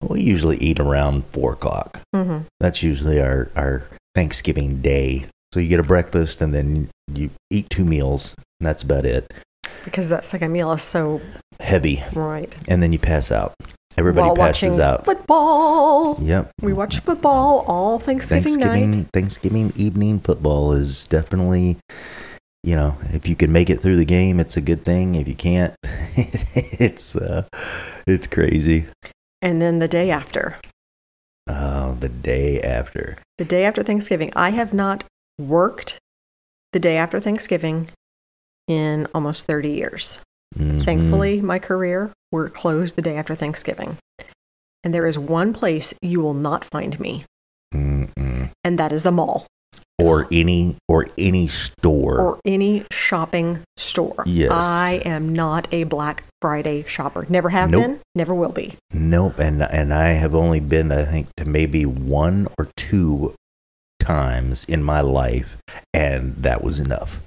we 0.00 0.20
usually 0.20 0.58
eat 0.58 0.78
around 0.78 1.24
four 1.32 1.54
o'clock. 1.54 2.00
hmm 2.14 2.38
That's 2.60 2.82
usually 2.82 3.20
our, 3.20 3.50
our 3.56 3.84
Thanksgiving 4.18 4.82
day. 4.82 5.26
So 5.54 5.60
you 5.60 5.68
get 5.68 5.78
a 5.78 5.84
breakfast 5.84 6.42
and 6.42 6.52
then 6.52 6.90
you 7.14 7.30
eat 7.52 7.70
two 7.70 7.84
meals, 7.84 8.34
and 8.58 8.66
that's 8.66 8.82
about 8.82 9.06
it. 9.06 9.32
Because 9.84 10.08
that 10.08 10.24
second 10.24 10.50
meal 10.50 10.72
is 10.72 10.82
so 10.82 11.20
Heavy. 11.60 12.02
right. 12.14 12.52
And 12.66 12.82
then 12.82 12.92
you 12.92 12.98
pass 12.98 13.30
out. 13.30 13.54
Everybody 13.96 14.26
While 14.26 14.34
passes 14.36 14.70
watching 14.70 14.82
out. 14.82 15.04
football. 15.04 16.18
Yep. 16.20 16.50
We 16.62 16.72
watch 16.72 16.98
football 16.98 17.64
all 17.68 18.00
Thanksgiving, 18.00 18.42
Thanksgiving 18.54 18.90
night. 18.90 19.06
Thanksgiving 19.12 19.72
evening 19.76 20.18
football 20.18 20.72
is 20.72 21.06
definitely 21.06 21.76
you 22.64 22.74
know, 22.74 22.96
if 23.12 23.28
you 23.28 23.36
can 23.36 23.52
make 23.52 23.70
it 23.70 23.80
through 23.80 23.96
the 23.96 24.04
game, 24.04 24.40
it's 24.40 24.56
a 24.56 24.60
good 24.60 24.84
thing. 24.84 25.14
If 25.14 25.28
you 25.28 25.36
can't, 25.36 25.74
it's 25.84 27.14
uh 27.14 27.46
it's 28.04 28.26
crazy. 28.26 28.86
And 29.40 29.62
then 29.62 29.78
the 29.78 29.86
day 29.86 30.10
after, 30.10 30.56
Oh, 31.48 31.96
the 31.98 32.08
day 32.08 32.60
after. 32.60 33.18
the 33.38 33.44
day 33.44 33.64
after 33.64 33.82
Thanksgiving, 33.82 34.32
I 34.36 34.50
have 34.50 34.72
not 34.74 35.04
worked 35.38 35.98
the 36.72 36.78
day 36.80 36.96
after 36.96 37.20
Thanksgiving 37.20 37.88
in 38.66 39.06
almost 39.14 39.46
30 39.46 39.70
years. 39.70 40.20
Mhm. 40.56 40.84
Thankfully, 40.84 41.40
my 41.40 41.58
career, 41.58 42.10
we're 42.32 42.50
closed 42.50 42.96
the 42.96 43.02
day 43.02 43.16
after 43.16 43.34
Thanksgiving. 43.34 43.96
And 44.84 44.92
there 44.92 45.06
is 45.06 45.18
one 45.18 45.52
place 45.52 45.94
you 46.02 46.20
will 46.20 46.34
not 46.34 46.64
find 46.64 46.98
me, 47.00 47.24
Mm-mm. 47.74 48.50
and 48.64 48.78
that 48.78 48.92
is 48.92 49.02
the 49.02 49.10
mall 49.12 49.46
or 50.00 50.28
any 50.30 50.76
or 50.88 51.06
any 51.18 51.48
store. 51.48 52.20
or 52.20 52.40
any 52.44 52.84
shopping 52.92 53.60
store. 53.76 54.22
Yes. 54.26 54.50
I 54.52 55.02
am 55.04 55.32
not 55.32 55.66
a 55.72 55.84
Black 55.84 56.24
Friday 56.40 56.84
shopper. 56.86 57.26
Never 57.28 57.48
have 57.50 57.70
Nope. 57.70 57.82
been, 57.82 58.00
never 58.14 58.34
will 58.34 58.52
be. 58.52 58.76
Nope, 58.92 59.38
and 59.38 59.62
and 59.62 59.92
I 59.92 60.10
have 60.10 60.34
only 60.34 60.60
been 60.60 60.92
I 60.92 61.04
think 61.04 61.28
to 61.36 61.44
maybe 61.44 61.84
one 61.84 62.46
or 62.58 62.68
two 62.76 63.34
times 64.00 64.64
in 64.64 64.82
my 64.82 65.00
life 65.00 65.56
and 65.92 66.36
that 66.36 66.62
was 66.62 66.78
enough. 66.78 67.20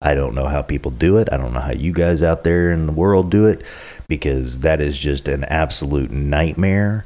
I 0.00 0.14
don't 0.14 0.34
know 0.34 0.46
how 0.46 0.62
people 0.62 0.90
do 0.90 1.16
it. 1.18 1.28
I 1.32 1.36
don't 1.36 1.52
know 1.52 1.60
how 1.60 1.72
you 1.72 1.92
guys 1.92 2.22
out 2.22 2.44
there 2.44 2.72
in 2.72 2.86
the 2.86 2.92
world 2.92 3.30
do 3.30 3.46
it 3.46 3.62
because 4.08 4.60
that 4.60 4.80
is 4.80 4.98
just 4.98 5.28
an 5.28 5.44
absolute 5.44 6.10
nightmare 6.10 7.04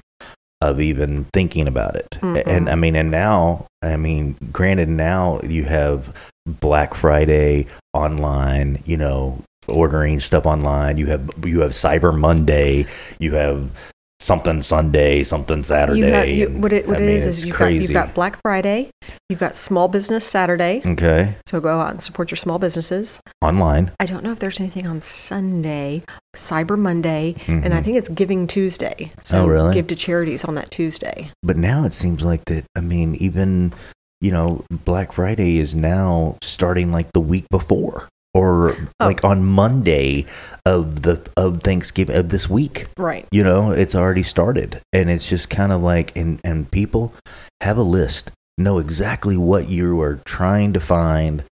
of 0.61 0.81
even 0.81 1.27
thinking 1.33 1.69
about 1.69 1.97
it. 1.97 2.19
Mhm. 2.21 2.43
And 2.47 2.69
I 2.69 2.75
mean 2.75 2.97
and 2.97 3.11
now, 3.11 3.67
I 3.83 3.97
mean 3.97 4.37
granted 4.53 4.89
now 4.89 5.41
you 5.45 5.65
have 5.65 6.13
Black 6.47 6.95
Friday 6.95 7.67
online, 7.95 8.83
you 8.85 8.97
know, 8.97 9.39
ordering 9.69 10.19
stuff 10.21 10.47
online. 10.47 10.99
You 10.99 11.07
have 11.07 11.31
you 11.45 11.61
have 11.61 11.73
Cyber 11.73 12.17
Monday, 12.17 12.87
you 13.19 13.35
have 13.35 13.71
something 14.21 14.61
Sunday, 14.63 15.23
something 15.25 15.63
Saturday. 15.63 16.01
You 16.01 16.07
have, 16.07 16.29
you, 16.29 16.49
what 16.61 16.73
it, 16.73 16.89
what 16.89 16.97
I 16.97 17.01
mean, 17.01 17.11
it's 17.17 17.27
is 17.27 17.45
you've 17.47 17.57
got, 17.57 17.73
you've 17.73 17.93
got 17.93 18.15
Black 18.15 18.39
Friday, 18.43 18.91
you've 19.29 19.39
got 19.39 19.57
Small 19.57 19.89
Business 19.89 20.25
Saturday. 20.25 20.83
okay, 20.85 21.37
So 21.47 21.61
go 21.61 21.81
out 21.81 21.91
and 21.93 22.03
support 22.03 22.31
your 22.31 22.37
small 22.37 22.59
businesses. 22.59 23.21
online. 23.43 23.93
I 24.01 24.07
don't 24.07 24.25
know 24.25 24.33
if 24.33 24.41
there's 24.41 24.59
anything 24.61 24.87
on 24.87 25.03
Sunday, 25.03 26.03
Cyber 26.37 26.79
Monday, 26.79 27.37
and 27.47 27.73
I 27.73 27.81
Mhm. 27.81 27.85
think 27.85 27.97
it's 27.97 28.09
Giving 28.09 28.47
Tuesday. 28.47 29.13
So 29.23 29.43
Oh, 29.43 29.47
really? 29.47 29.75
give 29.75 29.87
to 29.89 29.97
charities 29.97 30.45
on 30.45 30.55
that 30.57 30.71
Tuesday. 30.71 31.31
But 31.43 31.57
now 31.57 31.85
it 31.85 31.93
seems 31.93 32.23
like 32.23 32.45
that. 32.47 32.65
I 32.77 32.81
mean, 32.81 33.15
even 33.17 33.73
you 34.21 34.33
know, 34.33 34.65
Black 34.85 35.13
Friday 35.13 35.59
is 35.59 35.77
now 35.77 36.35
starting 36.43 36.91
like 36.91 37.07
the 37.13 37.21
week 37.21 37.47
before, 37.53 38.09
or 38.35 38.73
Oh. 39.01 39.07
like 39.07 39.25
on 39.25 39.45
Monday 39.45 40.27
of 40.67 41.03
the 41.03 41.21
of 41.37 41.63
Thanksgiving 41.63 42.17
of 42.17 42.29
this 42.29 42.49
week. 42.49 42.87
Right. 42.97 43.27
You 43.33 43.43
know, 43.45 43.71
it's 43.73 43.95
already 43.95 44.23
started, 44.23 44.81
and 44.93 45.11
it's 45.11 45.29
just 45.29 45.49
kind 45.51 45.73
of 45.73 45.83
like, 45.83 46.17
and 46.17 46.41
and 46.45 46.71
people 46.71 47.15
have 47.63 47.79
a 47.79 47.83
list, 47.83 48.31
know 48.57 48.79
exactly 48.79 49.37
what 49.37 49.69
you 49.69 50.01
are 50.01 50.21
trying 50.25 50.73
to 50.75 50.81
find, 50.81 51.45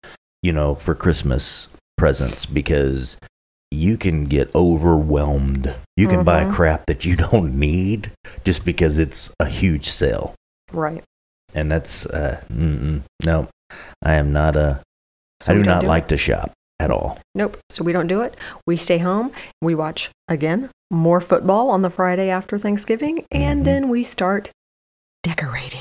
you 0.43 0.53
know, 0.53 0.75
for 0.75 0.95
Christmas 0.95 1.69
presents 1.97 2.45
because 2.47 3.17
you 3.71 3.97
can 3.97 4.25
get 4.27 4.55
overwhelmed. 4.55 5.75
You 5.97 6.07
can 6.09 6.25
buy 6.25 6.45
Mhm. 6.45 6.53
crap 6.53 6.87
that 6.87 7.05
you 7.05 7.17
don't 7.31 7.59
need 7.59 8.13
just 8.45 8.65
because 8.65 8.99
it's 8.99 9.31
a 9.41 9.47
huge 9.47 9.89
sale 9.89 10.35
Right. 10.73 11.03
and 11.55 11.71
that's 11.73 12.07
uh, 12.07 12.41
no. 12.51 13.49
I 14.05 14.15
am 14.15 14.33
not 14.33 14.57
a. 14.57 14.81
So 15.41 15.53
I 15.53 15.57
do 15.57 15.65
not 15.65 15.83
do 15.83 15.89
like 15.89 16.05
it? 16.05 16.09
to 16.11 16.17
shop 16.17 16.53
at 16.79 16.91
all. 16.91 17.19
Nope. 17.35 17.59
So 17.71 17.83
we 17.85 17.93
don't 17.93 18.07
do 18.07 18.21
it. 18.23 18.35
We 18.67 18.77
stay 18.77 18.99
home. 18.99 19.33
We 19.63 19.75
watch 19.75 20.11
again 20.29 20.71
more 20.91 21.21
football 21.21 21.71
on 21.71 21.83
the 21.83 21.91
Friday 21.91 22.29
after 22.31 22.59
Thanksgiving, 22.59 23.25
and 23.31 23.63
Mhm. 23.63 23.65
then 23.65 23.89
we 23.89 24.05
start 24.05 24.51
decorating. 25.23 25.81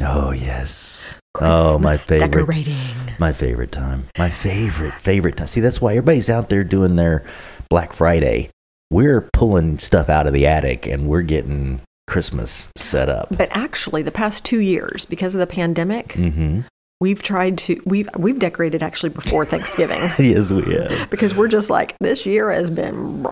Oh 0.00 0.30
yes, 0.32 1.14
Christmas 1.34 1.54
Oh, 1.54 1.78
my 1.78 1.96
favorite. 1.96 2.30
decorating. 2.30 2.76
my 3.18 3.32
favorite 3.32 3.72
time. 3.72 4.08
My 4.18 4.30
favorite 4.30 4.98
favorite 4.98 5.36
time. 5.36 5.46
See, 5.46 5.60
that's 5.60 5.80
why 5.80 5.92
everybody's 5.92 6.30
out 6.30 6.48
there 6.48 6.64
doing 6.64 6.96
their 6.96 7.24
Black 7.68 7.92
Friday. 7.92 8.50
We're 8.90 9.28
pulling 9.32 9.78
stuff 9.78 10.08
out 10.08 10.26
of 10.26 10.32
the 10.34 10.46
attic 10.46 10.86
and 10.86 11.08
we're 11.08 11.22
getting 11.22 11.80
Christmas 12.06 12.68
set 12.76 13.08
up. 13.08 13.28
But 13.30 13.48
actually, 13.52 14.02
the 14.02 14.10
past 14.10 14.44
two 14.44 14.60
years, 14.60 15.06
because 15.06 15.34
of 15.34 15.38
the 15.38 15.46
pandemic, 15.46 16.08
Mm-hmm. 16.08 16.60
We've 17.02 17.20
tried 17.20 17.58
to 17.58 17.82
we've 17.84 18.08
we've 18.16 18.38
decorated 18.38 18.80
actually 18.80 19.08
before 19.08 19.44
Thanksgiving 19.44 19.98
yes, 20.18 20.52
we 20.52 20.62
have. 20.72 21.10
because 21.10 21.36
we're 21.36 21.48
just 21.48 21.68
like 21.68 21.96
this 21.98 22.24
year 22.24 22.52
has 22.52 22.70
been 22.70 23.26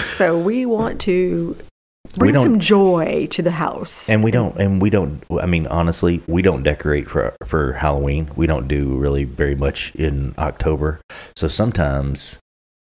so 0.10 0.36
we 0.36 0.66
want 0.66 1.00
to 1.02 1.56
bring 2.16 2.34
some 2.34 2.58
joy 2.58 3.28
to 3.30 3.42
the 3.42 3.52
house. 3.52 4.10
and 4.10 4.24
we 4.24 4.32
don't 4.32 4.56
and 4.58 4.82
we 4.82 4.90
don't 4.90 5.22
i 5.40 5.46
mean 5.46 5.68
honestly 5.68 6.20
we 6.26 6.42
don't 6.42 6.64
decorate 6.64 7.08
for 7.08 7.32
for 7.46 7.74
halloween 7.74 8.28
we 8.34 8.46
don't 8.46 8.66
do 8.66 8.96
really 8.96 9.22
very 9.22 9.54
much 9.54 9.94
in 9.94 10.34
october 10.36 11.00
so 11.36 11.46
sometimes 11.46 12.40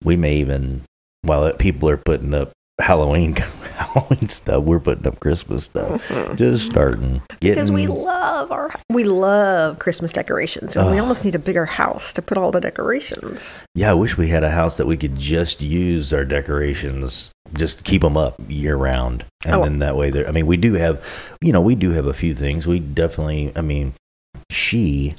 we 0.03 0.17
may 0.17 0.35
even 0.35 0.81
while 1.21 1.51
people 1.53 1.87
are 1.87 1.97
putting 1.97 2.33
up 2.33 2.51
halloween 2.79 3.33
halloween 3.75 4.27
stuff. 4.27 4.63
We're 4.63 4.79
putting 4.81 5.07
up 5.07 5.19
christmas 5.21 5.63
stuff. 5.65 6.07
Mm-hmm. 6.09 6.35
Just 6.35 6.65
starting 6.65 7.21
getting 7.39 7.55
because 7.55 7.71
we 7.71 7.87
love 7.87 8.51
our 8.51 8.73
we 8.89 9.03
love 9.05 9.79
Christmas 9.79 10.11
decorations 10.11 10.75
and 10.75 10.91
we 10.91 10.99
almost 10.99 11.23
need 11.25 11.35
a 11.35 11.39
bigger 11.39 11.65
house 11.65 12.11
to 12.13 12.21
put 12.21 12.37
all 12.37 12.51
the 12.51 12.59
decorations. 12.61 13.61
yeah 13.75 13.91
i 13.91 13.93
wish 13.93 14.17
we 14.17 14.27
had 14.27 14.43
a 14.43 14.51
house 14.51 14.77
that 14.77 14.87
we 14.87 14.97
could 14.97 15.15
just 15.15 15.61
use 15.61 16.13
our 16.13 16.25
decorations 16.25 17.31
just 17.53 17.83
keep 17.83 18.01
them 18.01 18.17
up 18.17 18.35
year 18.49 18.75
round 18.75 19.23
and 19.45 19.55
Oh. 19.55 19.63
then 19.63 19.79
that 19.79 19.95
way 19.95 20.09
there 20.09 20.27
i 20.27 20.31
mean 20.31 20.45
we 20.47 20.57
do 20.57 20.73
have 20.73 21.03
you 21.41 21.51
know 21.53 21.61
we 21.61 21.75
do 21.75 21.91
have 21.91 22.05
a 22.07 22.13
few 22.13 22.33
things. 22.35 22.67
We 22.67 22.79
definitely 22.79 23.51
i 23.55 23.61
mean 23.61 23.93
she 24.51 25.15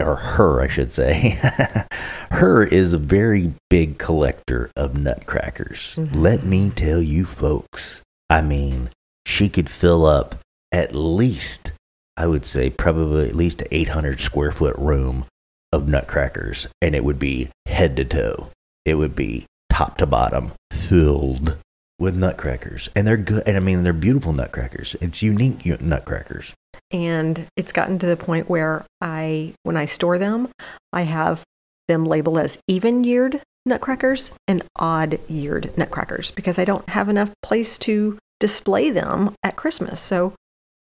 or 0.00 0.16
her 0.16 0.60
i 0.60 0.68
should 0.68 0.92
say. 0.92 1.38
Her 2.30 2.64
is 2.64 2.92
a 2.92 2.98
very 2.98 3.52
big 3.70 3.98
collector 3.98 4.70
of 4.76 4.96
nutcrackers. 4.98 5.94
Mhm. 5.96 6.14
let 6.16 6.44
me 6.44 6.70
tell 6.70 7.00
you 7.00 7.24
folks 7.24 8.02
i 8.28 8.42
mean 8.42 8.90
she 9.24 9.48
could 9.48 9.70
fill 9.70 10.04
up 10.04 10.34
at 10.72 10.94
least 10.94 11.72
i 12.16 12.26
would 12.26 12.44
say 12.44 12.68
probably 12.68 13.28
at 13.28 13.34
least 13.34 13.62
a 13.62 13.74
800 13.74 14.20
square 14.20 14.52
foot 14.52 14.76
room 14.76 15.24
of 15.72 15.88
nutcrackers 15.88 16.66
and 16.82 16.94
it 16.94 17.04
would 17.04 17.18
be 17.18 17.48
head 17.66 17.96
to 17.96 18.04
toe. 18.04 18.50
It 18.84 18.94
would 18.94 19.14
be 19.16 19.46
top 19.70 19.98
to 19.98 20.06
bottom 20.06 20.52
filled 20.72 21.56
with 21.98 22.14
nutcrackers. 22.14 22.88
And 22.94 23.06
they're 23.06 23.16
good 23.16 23.42
and 23.46 23.56
i 23.56 23.60
mean 23.60 23.82
they're 23.82 23.92
beautiful 23.92 24.32
nutcrackers. 24.32 24.96
It's 25.00 25.22
unique 25.22 25.64
nutcrackers 25.80 26.52
And 26.90 27.46
it's 27.56 27.72
gotten 27.72 27.98
to 27.98 28.06
the 28.06 28.16
point 28.16 28.48
where 28.48 28.84
I 29.00 29.54
when 29.64 29.76
I 29.76 29.86
store 29.86 30.18
them, 30.18 30.48
I 30.92 31.02
have 31.02 31.42
them 31.88 32.04
labeled 32.04 32.38
as 32.38 32.58
even 32.68 33.04
yeared 33.04 33.42
nutcrackers 33.64 34.30
and 34.46 34.62
odd 34.76 35.18
yeared 35.28 35.76
nutcrackers 35.76 36.30
because 36.30 36.58
I 36.58 36.64
don't 36.64 36.88
have 36.88 37.08
enough 37.08 37.32
place 37.42 37.78
to 37.78 38.18
display 38.38 38.90
them 38.90 39.34
at 39.42 39.56
Christmas. 39.56 40.00
So 40.00 40.34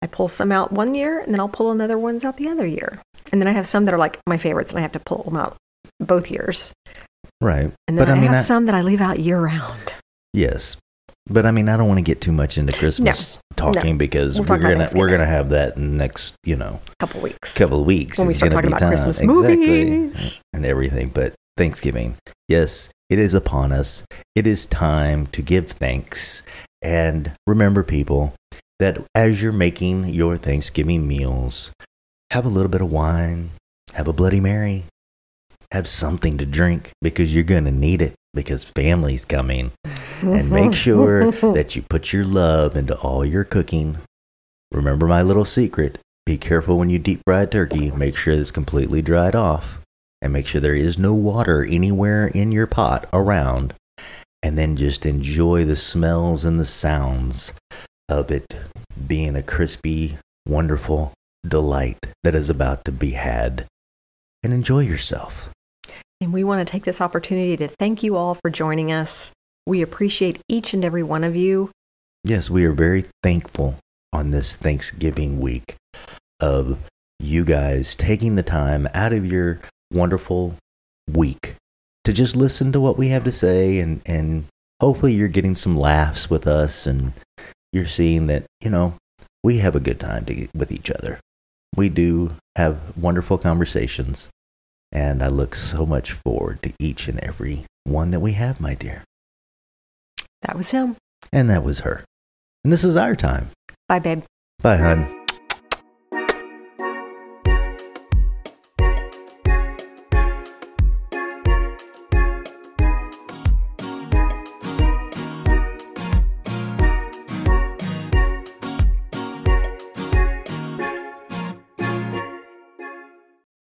I 0.01 0.07
pull 0.07 0.27
some 0.27 0.51
out 0.51 0.71
one 0.71 0.95
year 0.95 1.19
and 1.19 1.33
then 1.33 1.39
I'll 1.39 1.47
pull 1.49 1.71
another 1.71 1.97
ones 1.97 2.23
out 2.23 2.37
the 2.37 2.47
other 2.49 2.65
year. 2.65 3.01
And 3.31 3.39
then 3.39 3.47
I 3.47 3.51
have 3.51 3.67
some 3.67 3.85
that 3.85 3.93
are 3.93 3.99
like 3.99 4.19
my 4.27 4.37
favorites 4.37 4.71
and 4.71 4.79
I 4.79 4.81
have 4.81 4.93
to 4.93 4.99
pull 4.99 5.23
them 5.23 5.37
out 5.37 5.55
both 5.99 6.31
years. 6.31 6.73
right 7.39 7.71
And 7.87 7.97
then 7.97 8.05
but 8.05 8.09
I, 8.09 8.13
i 8.13 8.15
mean 8.15 8.31
have 8.31 8.37
I, 8.37 8.41
some 8.41 8.65
that 8.65 8.75
I 8.75 8.81
leave 8.81 9.01
out 9.01 9.19
year 9.19 9.39
round. 9.39 9.93
yes 10.33 10.77
but 11.31 11.45
i 11.45 11.51
mean 11.51 11.69
i 11.69 11.77
don't 11.77 11.87
want 11.87 11.97
to 11.97 12.03
get 12.03 12.21
too 12.21 12.31
much 12.31 12.57
into 12.57 12.77
christmas 12.77 13.37
talking 13.55 13.97
because 13.97 14.39
We'll 14.39 14.47
we're 14.47 14.57
talk 14.57 14.71
gonna 14.71 14.89
we're 14.95 15.09
gonna 15.09 15.25
have 15.25 15.49
that 15.49 15.75
in 15.77 15.91
the 15.91 15.97
next 15.97 16.35
you 16.43 16.55
know 16.55 16.81
couple 16.99 17.21
weeks. 17.21 17.53
couple 17.53 17.81
of 17.81 17.85
weeks. 17.85 18.17
When 18.17 18.27
we 18.27 18.33
start 18.33 18.51
gonna 18.51 18.61
talking 18.61 18.73
about 18.73 18.79
time. 18.79 18.89
Christmas 18.89 19.19
exactly. 19.19 19.89
movies. 19.89 20.41
and 20.53 20.65
everything. 20.65 21.09
But 21.09 21.35
thanksgiving 21.57 22.17
yes 22.47 22.89
it 23.11 23.19
is 23.19 23.33
upon 23.33 23.73
us. 23.73 24.03
It 24.35 24.47
is 24.47 24.65
time 24.65 25.27
to 25.27 25.41
give 25.41 25.71
thanks. 25.71 26.43
And 26.81 27.33
remember 27.45 27.83
people 27.83 28.33
that 28.79 29.05
as 29.13 29.43
you're 29.43 29.51
making 29.51 30.05
your 30.05 30.37
thanksgiving 30.37 31.07
meals 31.09 31.73
have 32.31 32.45
a 32.45 32.49
little 32.49 32.71
bit 32.71 32.81
of 32.81 32.89
wine. 32.89 33.51
Have 33.93 34.07
a 34.07 34.13
bloody 34.13 34.39
mary. 34.39 34.85
Have 35.73 35.89
something 35.89 36.37
to 36.37 36.45
drink 36.45 36.91
because 37.01 37.35
you're 37.35 37.43
going 37.43 37.65
to 37.65 37.71
need 37.71 38.01
it 38.01 38.15
because 38.33 38.63
family's 38.63 39.25
coming 39.25 39.73
and 40.21 40.49
make 40.49 40.73
sure 40.73 41.31
that 41.53 41.75
you 41.75 41.81
put 41.83 42.13
your 42.13 42.25
love 42.25 42.75
into 42.75 42.97
all 42.99 43.25
your 43.25 43.43
cooking. 43.43 43.97
Remember 44.71 45.07
my 45.07 45.21
little 45.21 45.45
secret 45.45 45.99
be 46.25 46.37
careful 46.37 46.77
when 46.77 46.89
you 46.89 46.99
deep 46.99 47.21
fry 47.25 47.45
turkey, 47.45 47.89
make 47.91 48.15
sure 48.15 48.33
it's 48.33 48.51
completely 48.51 49.01
dried 49.01 49.35
off, 49.35 49.79
and 50.21 50.31
make 50.31 50.47
sure 50.47 50.61
there 50.61 50.75
is 50.75 50.97
no 50.97 51.13
water 51.13 51.65
anywhere 51.65 52.27
in 52.27 52.51
your 52.51 52.67
pot 52.67 53.09
around. 53.11 53.73
And 54.43 54.57
then 54.57 54.75
just 54.75 55.05
enjoy 55.05 55.65
the 55.65 55.75
smells 55.75 56.45
and 56.45 56.59
the 56.59 56.65
sounds 56.65 57.53
of 58.07 58.31
it 58.31 58.45
being 59.07 59.35
a 59.35 59.43
crispy, 59.43 60.17
wonderful 60.47 61.13
delight 61.45 61.97
that 62.23 62.35
is 62.35 62.49
about 62.49 62.85
to 62.85 62.91
be 62.91 63.11
had. 63.11 63.65
And 64.43 64.53
enjoy 64.53 64.79
yourself. 64.79 65.49
And 66.19 66.31
we 66.31 66.43
want 66.43 66.65
to 66.65 66.71
take 66.71 66.85
this 66.85 67.01
opportunity 67.01 67.57
to 67.57 67.67
thank 67.67 68.03
you 68.03 68.15
all 68.15 68.35
for 68.35 68.49
joining 68.49 68.91
us. 68.91 69.31
We 69.65 69.81
appreciate 69.81 70.39
each 70.49 70.73
and 70.73 70.83
every 70.83 71.03
one 71.03 71.23
of 71.23 71.35
you. 71.35 71.71
Yes, 72.23 72.49
we 72.49 72.65
are 72.65 72.73
very 72.73 73.05
thankful 73.23 73.77
on 74.13 74.31
this 74.31 74.55
Thanksgiving 74.55 75.39
week 75.39 75.75
of 76.39 76.77
you 77.19 77.45
guys 77.45 77.95
taking 77.95 78.35
the 78.35 78.43
time 78.43 78.87
out 78.93 79.13
of 79.13 79.25
your 79.25 79.61
wonderful 79.91 80.55
week 81.07 81.55
to 82.03 82.13
just 82.13 82.35
listen 82.35 82.71
to 82.71 82.79
what 82.79 82.97
we 82.97 83.09
have 83.09 83.23
to 83.23 83.31
say 83.31 83.79
and 83.79 84.01
and 84.05 84.45
hopefully 84.79 85.13
you're 85.13 85.27
getting 85.27 85.55
some 85.55 85.77
laughs 85.77 86.29
with 86.29 86.47
us 86.47 86.87
and 86.87 87.13
you're 87.71 87.85
seeing 87.85 88.27
that, 88.27 88.43
you 88.59 88.69
know, 88.69 88.95
we 89.43 89.59
have 89.59 89.75
a 89.75 89.79
good 89.79 89.99
time 89.99 90.25
to, 90.25 90.47
with 90.55 90.71
each 90.71 90.89
other. 90.89 91.19
We 91.75 91.87
do 91.89 92.35
have 92.55 92.97
wonderful 92.97 93.37
conversations 93.37 94.29
and 94.91 95.23
I 95.23 95.27
look 95.27 95.55
so 95.55 95.85
much 95.85 96.11
forward 96.11 96.61
to 96.63 96.73
each 96.79 97.07
and 97.07 97.19
every 97.19 97.65
one 97.83 98.11
that 98.11 98.19
we 98.19 98.33
have, 98.33 98.59
my 98.59 98.73
dear. 98.73 99.03
That 100.41 100.57
was 100.57 100.71
him. 100.71 100.95
And 101.31 101.49
that 101.49 101.63
was 101.63 101.79
her. 101.79 102.03
And 102.63 102.73
this 102.73 102.83
is 102.83 102.95
our 102.95 103.15
time. 103.15 103.49
Bye, 103.87 103.99
babe. 103.99 104.23
Bye, 104.61 104.77
hon. 104.77 105.20